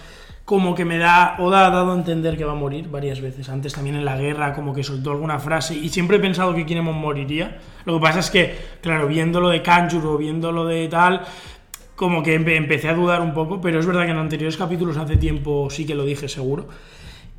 como 0.47 0.73
que 0.75 0.85
me 0.85 0.97
da, 0.97 1.35
Oda 1.39 1.67
ha 1.67 1.69
dado 1.69 1.91
a 1.91 1.95
entender 1.95 2.37
que 2.37 2.45
va 2.45 2.53
a 2.53 2.55
morir 2.55 2.87
varias 2.87 3.19
veces, 3.19 3.49
antes 3.49 3.73
también 3.73 3.97
en 3.97 4.05
la 4.05 4.15
guerra 4.15 4.53
como 4.53 4.73
que 4.73 4.81
soltó 4.81 5.11
alguna 5.11 5.39
frase 5.39 5.75
y 5.75 5.89
siempre 5.89 6.15
he 6.15 6.19
pensado 6.21 6.55
que 6.55 6.65
Kinemon 6.65 6.95
moriría, 6.95 7.57
lo 7.83 7.95
que 7.95 7.99
pasa 7.99 8.19
es 8.19 8.31
que, 8.31 8.57
claro, 8.79 9.07
viendo 9.07 9.41
lo 9.41 9.49
de 9.49 9.61
Kanjuro, 9.61 10.17
viendo 10.17 10.53
lo 10.53 10.65
de 10.65 10.87
tal, 10.87 11.21
como 11.97 12.23
que 12.23 12.39
empe- 12.39 12.55
empecé 12.55 12.87
a 12.87 12.93
dudar 12.93 13.19
un 13.21 13.33
poco, 13.33 13.59
pero 13.59 13.79
es 13.81 13.85
verdad 13.85 14.05
que 14.05 14.11
en 14.11 14.17
anteriores 14.17 14.55
capítulos 14.55 14.95
hace 14.95 15.17
tiempo 15.17 15.67
sí 15.69 15.85
que 15.85 15.95
lo 15.95 16.05
dije 16.05 16.29
seguro. 16.29 16.67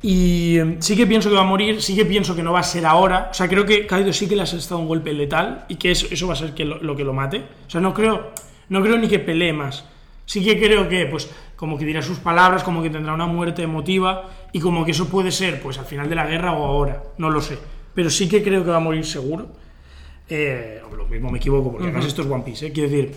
Y 0.01 0.57
eh, 0.57 0.75
sí 0.79 0.95
que 0.95 1.07
pienso 1.07 1.29
que 1.29 1.35
va 1.35 1.41
a 1.41 1.45
morir, 1.45 1.81
sí 1.81 1.95
que 1.95 2.05
pienso 2.05 2.35
que 2.35 2.43
no 2.43 2.53
va 2.53 2.59
a 2.59 2.63
ser 2.63 2.85
ahora. 2.85 3.29
O 3.31 3.33
sea, 3.33 3.47
creo 3.49 3.65
que 3.65 3.87
Kaido 3.87 4.13
sí 4.13 4.27
que 4.27 4.35
le 4.35 4.41
ha 4.41 4.45
estado 4.45 4.79
un 4.79 4.87
golpe 4.87 5.13
letal 5.13 5.65
y 5.69 5.75
que 5.75 5.91
eso, 5.91 6.07
eso 6.11 6.27
va 6.27 6.33
a 6.33 6.37
ser 6.37 6.53
que 6.53 6.65
lo, 6.65 6.77
lo 6.83 6.95
que 6.95 7.03
lo 7.03 7.13
mate. 7.13 7.39
O 7.67 7.69
sea, 7.69 7.81
no 7.81 7.93
creo, 7.93 8.31
no 8.69 8.81
creo 8.81 8.97
ni 8.97 9.07
que 9.07 9.19
pelee 9.19 9.53
más. 9.53 9.85
Sí 10.25 10.43
que 10.43 10.59
creo 10.59 10.87
que, 10.87 11.05
pues, 11.07 11.29
como 11.55 11.77
que 11.77 11.85
dirá 11.85 12.01
sus 12.01 12.19
palabras, 12.19 12.63
como 12.63 12.83
que 12.83 12.89
tendrá 12.89 13.13
una 13.13 13.25
muerte 13.25 13.63
emotiva 13.63 14.29
y 14.53 14.59
como 14.59 14.85
que 14.85 14.91
eso 14.91 15.09
puede 15.09 15.31
ser, 15.31 15.61
pues, 15.61 15.77
al 15.79 15.85
final 15.85 16.07
de 16.07 16.15
la 16.15 16.27
guerra 16.27 16.51
o 16.53 16.65
ahora. 16.65 17.01
No 17.17 17.29
lo 17.29 17.41
sé. 17.41 17.57
Pero 17.93 18.09
sí 18.09 18.29
que 18.29 18.43
creo 18.43 18.63
que 18.63 18.69
va 18.69 18.77
a 18.77 18.81
morir 18.81 19.05
seguro. 19.05 19.47
Eh, 20.29 20.81
lo 20.95 21.05
mismo 21.05 21.29
me 21.31 21.37
equivoco, 21.39 21.71
porque 21.71 21.85
además 21.87 22.05
esto 22.05 22.21
es 22.21 22.27
One 22.29 22.43
Piece, 22.43 22.67
¿eh? 22.67 22.71
Quiero 22.71 22.89
decir, 22.89 23.15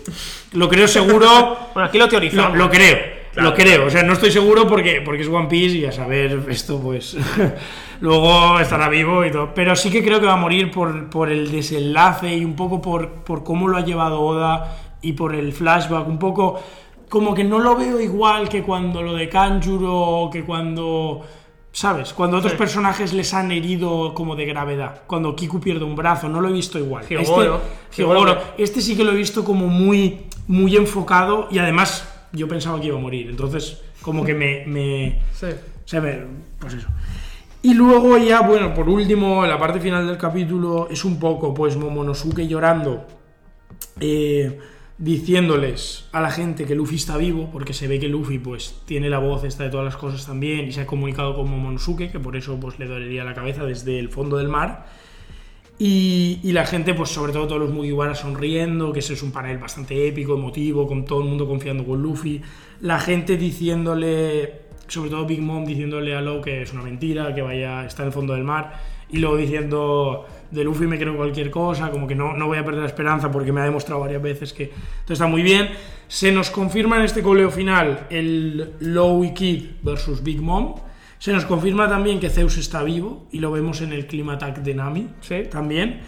lo 0.53 0.67
creo 0.69 0.87
seguro. 0.87 1.57
Bueno, 1.73 1.87
aquí 1.89 1.97
lo 1.97 2.07
teorizamos. 2.07 2.57
Lo, 2.57 2.65
lo 2.65 2.69
creo, 2.71 2.97
Claro. 3.33 3.49
lo 3.49 3.55
creo. 3.55 3.85
O 3.85 3.89
sea, 3.89 4.03
no 4.03 4.13
estoy 4.13 4.31
seguro 4.31 4.67
porque, 4.67 5.01
porque 5.03 5.23
es 5.23 5.27
One 5.27 5.47
Piece 5.47 5.77
y 5.77 5.85
a 5.85 5.91
saber 5.91 6.45
esto, 6.49 6.79
pues. 6.79 7.15
luego 8.01 8.59
estará 8.59 8.89
vivo 8.89 9.25
y 9.25 9.31
todo. 9.31 9.53
Pero 9.53 9.75
sí 9.75 9.89
que 9.89 10.03
creo 10.03 10.19
que 10.19 10.25
va 10.25 10.33
a 10.33 10.37
morir 10.37 10.71
por, 10.71 11.09
por 11.09 11.31
el 11.31 11.51
desenlace 11.51 12.35
y 12.35 12.45
un 12.45 12.55
poco 12.55 12.81
por, 12.81 13.09
por 13.23 13.43
cómo 13.43 13.67
lo 13.67 13.77
ha 13.77 13.81
llevado 13.85 14.21
Oda 14.21 14.77
y 15.01 15.13
por 15.13 15.35
el 15.35 15.53
flashback. 15.53 16.07
Un 16.07 16.19
poco. 16.19 16.61
Como 17.09 17.33
que 17.35 17.43
no 17.43 17.59
lo 17.59 17.75
veo 17.75 17.99
igual 17.99 18.49
que 18.49 18.63
cuando 18.63 19.01
lo 19.03 19.13
de 19.13 19.29
Kanjuro, 19.29 20.29
que 20.31 20.43
cuando. 20.43 21.21
¿Sabes? 21.75 22.13
Cuando 22.13 22.37
otros 22.37 22.51
Sí. 22.53 22.57
personajes 22.59 23.13
les 23.13 23.33
han 23.33 23.51
herido 23.51 24.13
como 24.13 24.35
de 24.35 24.45
gravedad. 24.45 25.01
Cuando 25.07 25.35
Kiku 25.35 25.59
pierde 25.59 25.83
un 25.83 25.95
brazo, 25.95 26.29
no 26.29 26.39
lo 26.39 26.49
he 26.49 26.53
visto 26.53 26.77
igual. 26.77 27.03
Hyogoro. 27.09 27.61
Este, 27.89 28.01
Hyogoro. 28.03 28.37
este 28.59 28.79
sí 28.79 28.95
que 28.95 29.03
lo 29.03 29.11
he 29.11 29.15
visto 29.15 29.43
como 29.43 29.67
muy, 29.67 30.27
muy 30.47 30.75
enfocado 30.77 31.47
y 31.49 31.57
además 31.57 32.07
yo 32.31 32.47
pensaba 32.47 32.79
que 32.79 32.87
iba 32.87 32.97
a 32.97 33.01
morir. 33.01 33.27
Entonces, 33.29 33.81
como 34.03 34.23
que 34.23 34.35
me. 34.35 34.63
me 34.67 35.19
Sí. 35.33 35.47
o 35.47 35.87
sea, 35.87 35.99
me- 35.99 36.21
pues 36.59 36.75
eso. 36.75 36.87
Y 37.63 37.73
luego 37.73 38.17
ya, 38.19 38.41
bueno, 38.41 38.71
por 38.73 38.87
último, 38.87 39.43
en 39.43 39.49
la 39.49 39.57
parte 39.57 39.79
final 39.79 40.05
del 40.05 40.17
capítulo 40.17 40.87
es 40.91 41.03
un 41.05 41.17
poco, 41.17 41.53
pues, 41.55 41.75
Momonosuke 41.75 42.45
llorando, 42.47 43.07
eh, 43.99 44.59
diciéndoles 44.97 46.07
a 46.11 46.21
la 46.21 46.31
gente 46.31 46.65
que 46.65 46.75
Luffy 46.75 46.95
está 46.95 47.17
vivo, 47.17 47.49
porque 47.51 47.73
se 47.73 47.87
ve 47.87 47.99
que 47.99 48.07
Luffy, 48.07 48.39
pues, 48.39 48.75
tiene 48.85 49.09
la 49.09 49.19
voz 49.19 49.43
esta 49.43 49.63
de 49.63 49.69
todas 49.69 49.85
las 49.85 49.97
cosas 49.97 50.25
también 50.25 50.67
y 50.67 50.71
se 50.71 50.81
ha 50.81 50.87
comunicado 50.87 51.35
con 51.35 51.49
Momonosuke, 51.49 52.11
que 52.11 52.19
por 52.19 52.35
eso, 52.35 52.59
pues, 52.59 52.79
le 52.79 52.85
dolería 52.85 53.23
la 53.23 53.33
cabeza 53.33 53.65
desde 53.65 53.99
el 53.99 54.09
fondo 54.09 54.37
del 54.37 54.49
mar. 54.49 54.85
Y, 55.79 56.51
la 56.53 56.65
gente, 56.65 56.93
pues 56.93 57.09
sobre 57.09 57.33
todo 57.33 57.47
todos 57.47 57.61
los 57.61 57.71
Mugiwara 57.71 58.15
sonriendo, 58.15 58.93
que 58.93 58.99
ese 58.99 59.13
es 59.13 59.23
un 59.23 59.31
panel 59.31 59.57
bastante 59.57 60.07
épico, 60.07 60.35
emotivo, 60.35 60.87
con 60.87 61.03
todo 61.03 61.21
el 61.21 61.27
mundo 61.27 61.47
confiando 61.47 61.83
con 61.83 62.01
Luffy. 62.01 62.41
La 62.81 62.99
gente 62.99 63.37
diciéndole, 63.37 64.61
sobre 64.87 65.09
todo 65.09 65.25
Big 65.25 65.41
Mom 65.41 65.65
diciéndole 65.65 66.15
a 66.15 66.21
Law 66.21 66.41
que 66.41 66.61
es 66.61 66.71
una 66.73 66.83
mentira, 66.83 67.33
que 67.33 67.41
vaya, 67.41 67.85
está 67.85 68.03
en 68.03 68.07
el 68.07 68.13
fondo 68.13 68.33
del 68.33 68.43
mar. 68.43 68.79
Y 69.13 69.19
luego 69.19 69.37
diciendo, 69.37 70.25
de 70.51 70.63
Luffy 70.63 70.87
me 70.87 70.97
creo 70.99 71.15
cualquier 71.15 71.49
cosa, 71.49 71.89
como 71.91 72.07
que 72.07 72.15
no, 72.15 72.33
no 72.35 72.47
voy 72.47 72.57
a 72.57 72.65
perder 72.65 72.81
la 72.81 72.87
esperanza 72.87 73.31
porque 73.31 73.51
me 73.51 73.61
ha 73.61 73.63
demostrado 73.63 74.01
varias 74.01 74.21
veces 74.21 74.51
que 74.53 74.71
todo 75.05 75.13
está 75.13 75.27
muy 75.27 75.41
bien. 75.41 75.69
Se 76.07 76.31
nos 76.31 76.49
confirma 76.49 76.97
en 76.97 77.03
este 77.03 77.21
coleo 77.23 77.49
final 77.49 78.07
el 78.09 78.73
Low 78.79 79.23
y 79.23 79.33
Kid 79.33 79.63
versus 79.81 80.21
Big 80.21 80.41
Mom. 80.41 80.75
Se 81.19 81.31
nos 81.31 81.45
confirma 81.45 81.87
también 81.87 82.19
que 82.19 82.29
Zeus 82.29 82.57
está 82.57 82.83
vivo 82.83 83.27
y 83.31 83.39
lo 83.39 83.51
vemos 83.51 83.81
en 83.81 83.93
el 83.93 84.07
Clima 84.07 84.33
Attack 84.33 84.57
de 84.57 84.73
Nami 84.73 85.07
Sí. 85.21 85.43
también. 85.49 86.01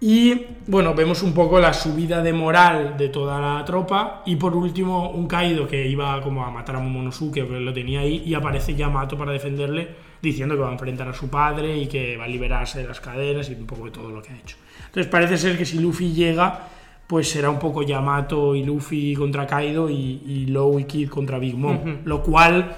Y 0.00 0.42
bueno, 0.66 0.94
vemos 0.94 1.22
un 1.22 1.32
poco 1.32 1.58
la 1.58 1.72
subida 1.72 2.22
de 2.22 2.32
moral 2.32 2.96
de 2.96 3.08
toda 3.08 3.40
la 3.40 3.64
tropa. 3.64 4.22
Y 4.26 4.36
por 4.36 4.54
último, 4.54 5.10
un 5.10 5.26
Kaido 5.26 5.66
que 5.66 5.88
iba 5.88 6.20
como 6.20 6.44
a 6.44 6.50
matar 6.50 6.76
a 6.76 6.80
Momonosuke, 6.80 7.42
o 7.42 7.48
que 7.48 7.60
lo 7.60 7.72
tenía 7.72 8.00
ahí, 8.00 8.22
y 8.24 8.34
aparece 8.34 8.74
Yamato 8.76 9.16
para 9.16 9.32
defenderle, 9.32 9.88
diciendo 10.22 10.54
que 10.54 10.60
va 10.62 10.68
a 10.70 10.72
enfrentar 10.72 11.08
a 11.08 11.14
su 11.14 11.28
padre 11.28 11.76
y 11.76 11.86
que 11.86 12.16
va 12.16 12.24
a 12.24 12.28
liberarse 12.28 12.80
de 12.82 12.88
las 12.88 13.00
cadenas 13.00 13.48
y 13.50 13.54
un 13.54 13.66
poco 13.66 13.84
de 13.86 13.90
todo 13.90 14.10
lo 14.10 14.22
que 14.22 14.32
ha 14.32 14.36
hecho. 14.36 14.56
Entonces 14.86 15.06
parece 15.10 15.38
ser 15.38 15.56
que 15.58 15.64
si 15.64 15.78
Luffy 15.78 16.12
llega, 16.12 16.68
pues 17.06 17.30
será 17.30 17.50
un 17.50 17.58
poco 17.58 17.82
Yamato 17.82 18.54
y 18.54 18.64
Luffy 18.64 19.14
contra 19.14 19.46
Kaido 19.46 19.88
y, 19.88 20.22
y 20.26 20.46
Law 20.46 20.78
y 20.78 20.84
Kid 20.84 21.08
contra 21.08 21.38
Big 21.38 21.56
Mom. 21.56 21.76
Ujú. 21.76 21.90
Lo 22.04 22.22
cual 22.22 22.74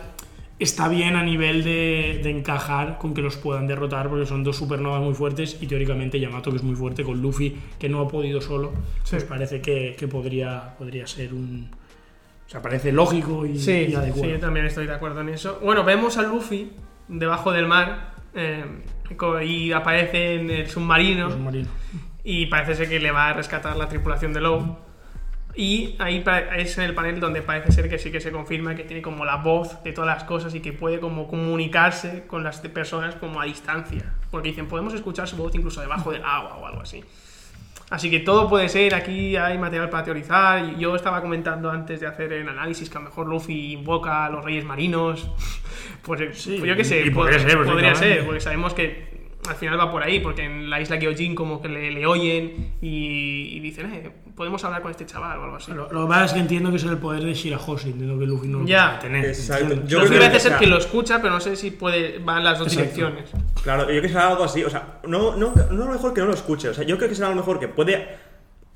está 0.59 0.89
bien 0.89 1.17
a 1.17 1.23
nivel 1.25 1.65
de, 1.65 2.21
de 2.23 2.31
encajar 2.31 2.99
con 2.99 3.15
que 3.15 3.23
los 3.23 3.37
puedan 3.39 3.67
derrotar, 3.67 4.09
porque 4.11 4.27
son 4.27 4.45
dos 4.45 4.57
supernovas 4.57 5.01
muy 5.03 5.15
fuertes 5.15 5.57
y 5.61 5.67
teóricamente 5.67 6.21
Yamato, 6.21 6.51
que 6.51 6.59
es 6.59 6.63
muy 6.63 6.77
fuerte, 6.77 7.03
con 7.03 7.21
Luffy, 7.23 7.57
que 7.79 7.89
no 7.89 8.01
ha 8.01 8.09
podido 8.09 8.41
solo, 8.43 8.73
Sí. 9.03 9.13
pues 9.13 9.25
parece 9.25 9.63
que, 9.63 9.97
que 9.99 10.07
podría, 10.07 10.75
podría 10.79 11.07
ser 11.07 11.33
un... 11.33 11.71
O 12.47 12.51
sea, 12.51 12.61
parece 12.61 12.93
lógico 12.93 13.47
y, 13.47 13.57
Sí, 13.59 13.71
y 13.73 13.87
sí, 13.91 13.95
adecuado. 13.95 14.29
yo 14.29 14.39
también 14.41 14.67
estoy 14.67 14.87
de 14.87 14.93
acuerdo 14.93 15.21
en 15.23 15.31
eso. 15.31 15.59
Bueno, 15.63 15.83
vemos 15.85 16.19
a 16.19 16.23
Luffy 16.25 16.71
debajo 17.19 17.53
del 17.53 17.67
mar 17.67 18.15
eh, 18.35 18.65
y 19.45 19.73
aparece 19.73 20.35
en 20.37 20.51
el 20.51 20.71
submarino 20.71 21.31
Submarino. 21.31 21.69
y 22.23 22.47
parece 22.47 22.77
ser 22.77 22.89
que 22.89 23.01
le 23.01 23.11
va 23.11 23.29
a 23.29 23.33
rescatar 23.33 23.77
la 23.77 23.89
tripulación 23.89 24.33
de 24.33 24.41
Low. 24.41 24.79
Y 25.57 25.97
ahí 25.99 26.25
es 26.57 26.79
en 26.79 26.85
el 26.85 26.95
panel 26.95 27.19
donde 27.19 27.43
parece 27.43 27.73
ser 27.73 27.89
que 27.91 27.99
sí 27.99 28.13
que 28.13 28.21
se 28.21 28.31
confirma 28.31 28.77
que 28.77 28.85
tiene 28.85 29.03
como 29.03 29.25
la 29.25 29.37
voz 29.37 29.83
de 29.83 29.93
todas 29.93 30.15
las 30.15 30.23
cosas 30.23 30.55
y 30.55 30.61
que 30.61 30.73
puede 30.73 31.01
como 31.01 31.27
comunicarse 31.27 32.25
con 32.29 32.45
las 32.45 32.61
personas 32.61 33.17
como 33.17 33.41
a 33.41 33.47
distancia. 33.47 34.15
Porque 34.31 34.51
dicen, 34.51 34.69
podemos 34.69 34.95
escuchar 34.95 35.27
su 35.27 35.37
voz 35.37 35.53
incluso 35.57 35.81
debajo 35.81 36.13
del 36.13 36.25
agua 36.25 36.57
o 36.57 36.67
algo 36.67 36.83
así. 36.83 37.03
Así 37.91 38.09
que 38.11 38.21
todo 38.21 38.49
puede 38.49 38.69
ser, 38.69 38.95
aquí 38.95 39.37
hay 39.37 39.59
material 39.59 39.91
para 39.91 40.05
teorizar. 40.05 40.77
Yo 40.79 40.95
estaba 40.95 41.21
comentando 41.21 41.71
antes 41.71 42.01
de 42.01 42.07
hacer 42.07 42.33
el 42.33 42.49
análisis 42.49 42.89
que 42.89 42.97
a 42.97 43.01
lo 43.01 43.07
mejor 43.09 43.27
Luffy 43.27 43.73
invoca 43.73 44.25
a 44.27 44.31
los 44.31 44.45
reyes 44.45 44.65
marinos. 44.65 45.29
Pues, 46.03 46.21
eh, 46.23 46.31
Sí, 46.33 46.57
pues 46.59 46.69
yo 46.69 46.77
qué 46.77 46.85
sé, 46.85 47.03
y 47.05 47.11
podría 47.11 47.39
pod- 47.39 47.43
ser, 47.47 47.63
podría 47.65 47.95
ser, 47.95 48.25
porque 48.25 48.41
sabemos 48.41 48.73
que 48.73 49.10
al 49.49 49.57
final 49.57 49.79
va 49.79 49.91
por 49.91 50.03
ahí, 50.03 50.21
porque 50.21 50.45
en 50.45 50.69
la 50.71 50.81
isla 50.81 50.97
Gyojin 50.97 51.35
como 51.35 51.61
que 51.63 51.69
le, 51.69 51.91
le 51.91 52.07
oyen 52.07 52.75
y, 52.83 53.49
y 53.57 53.61
dicen, 53.61 53.93
eh, 53.93 54.11
podemos 54.37 54.63
hablar 54.65 54.83
con 54.83 54.91
este 54.91 55.07
chaval 55.07 55.39
o 55.39 55.45
algo 55.45 55.57
así. 55.57 55.73
Lo, 55.73 55.91
lo 55.93 56.03
que 56.03 56.09
pasa 56.09 56.25
es 56.27 56.33
que 56.35 56.39
entiendo 56.41 56.71
que 56.71 56.77
es 56.77 56.85
el 56.85 56.99
poder 56.99 57.23
de 57.25 57.35
Shirahoshi, 57.35 57.91
entiendo 57.91 58.19
que 58.19 58.27
Luffy 58.27 58.49
no 58.49 58.61
lo 58.61 58.67
Ya. 58.67 58.99
puede 58.99 59.01
tener. 59.13 59.25
Exacto. 59.27 59.75
Yo 59.87 59.99
creo 60.01 60.11
que- 60.11 60.19
parece 60.19 60.41
ser 60.41 60.59
que 60.59 60.67
lo 60.67 60.77
escucha, 60.79 61.21
pero 61.21 61.35
no 61.35 61.41
sé 61.41 61.57
si 61.57 61.71
puede 61.71 62.19
va 62.19 62.39
en 62.39 62.45
las 62.45 62.59
dos 62.59 62.69
Exacto. 62.69 62.95
direcciones. 62.95 63.31
Claro, 63.63 63.83
yo 63.83 63.89
creo 63.89 64.03
que 64.03 64.09
será 64.09 64.29
algo 64.29 64.45
así, 64.45 64.63
o 64.65 64.71
sea, 64.71 65.01
no, 65.07 65.37
no, 65.37 65.53
no 65.55 65.83
a 65.83 65.87
lo 65.87 65.93
mejor 65.93 66.15
que 66.15 66.21
no 66.21 66.27
lo 66.29 66.35
escuche, 66.35 66.69
o 66.69 66.75
sea, 66.75 66.85
yo 66.85 66.97
creo 66.97 67.09
que 67.09 67.15
será 67.15 67.29
a 67.29 67.31
lo 67.31 67.37
mejor 67.37 67.59
que 67.59 67.69
puede 67.69 68.07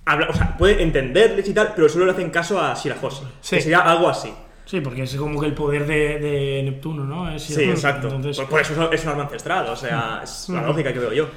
hablar, 0.07 0.31
o 0.31 0.35
sea, 0.35 0.57
puede 0.57 0.83
entenderles 0.83 1.49
y 1.49 1.55
tal, 1.55 1.73
pero 1.77 1.89
solo 1.89 2.05
le 2.07 2.13
hacen 2.13 2.31
caso 2.31 2.61
a 2.61 2.75
Shirahoshi. 2.75 3.25
Sí. 3.41 3.57
Que 3.57 3.63
sería 3.63 3.81
algo 3.81 4.09
así. 4.09 4.33
Sí, 4.67 4.81
porque 4.81 5.03
es 5.03 5.15
como 5.17 5.41
que 5.41 5.47
el 5.47 5.55
poder 5.55 5.87
de, 5.87 6.19
de 6.19 6.63
Neptuno, 6.65 7.05
¿no? 7.05 7.31
Es 7.31 7.43
Sí, 7.45 7.63
exacto. 7.65 8.07
Entonces, 8.07 8.39
Por, 8.39 8.49
por 8.49 8.61
eso 8.61 8.91
es- 8.93 9.03
un 9.05 9.11
arma 9.11 9.23
ancestral, 9.25 9.67
o 9.69 9.77
sea, 9.77 10.21
es 10.25 10.49
la 10.49 10.63
lógica 10.63 10.93
que 10.93 10.99
veo 10.99 11.13
yo. 11.13 11.29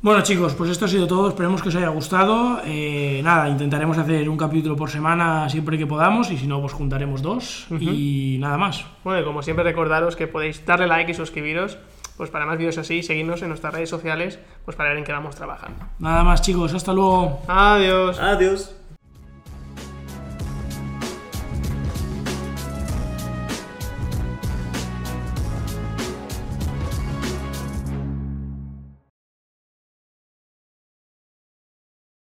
Bueno 0.00 0.20
chicos, 0.22 0.54
pues 0.54 0.68
esto 0.68 0.86
ha 0.86 0.88
sido 0.88 1.06
todo, 1.06 1.28
esperemos 1.28 1.62
que 1.62 1.68
os 1.68 1.76
haya 1.76 1.86
gustado. 1.90 2.60
Eh, 2.64 3.20
nada, 3.22 3.48
intentaremos 3.48 3.96
hacer 3.98 4.28
un 4.28 4.36
capítulo 4.36 4.74
por 4.74 4.90
semana 4.90 5.48
siempre 5.48 5.78
que 5.78 5.86
podamos 5.86 6.28
y 6.32 6.38
si 6.38 6.48
no, 6.48 6.60
pues 6.60 6.72
juntaremos 6.72 7.22
dos 7.22 7.66
y 7.78 8.36
nada 8.40 8.56
más. 8.58 8.84
Bueno, 9.04 9.20
y 9.20 9.24
como 9.24 9.42
siempre 9.42 9.62
recordaros 9.64 10.16
que 10.16 10.26
podéis 10.26 10.66
darle 10.66 10.88
like 10.88 11.12
y 11.12 11.14
suscribiros, 11.14 11.78
pues 12.16 12.30
para 12.30 12.46
más 12.46 12.58
vídeos 12.58 12.78
así, 12.78 13.04
seguirnos 13.04 13.42
en 13.42 13.48
nuestras 13.50 13.74
redes 13.74 13.90
sociales, 13.90 14.40
pues 14.64 14.76
para 14.76 14.88
ver 14.88 14.98
en 14.98 15.04
qué 15.04 15.12
vamos 15.12 15.36
trabajando. 15.36 15.84
Nada 16.00 16.24
más 16.24 16.42
chicos, 16.42 16.74
hasta 16.74 16.92
luego. 16.92 17.40
Adiós. 17.46 18.18
Adiós. 18.18 18.74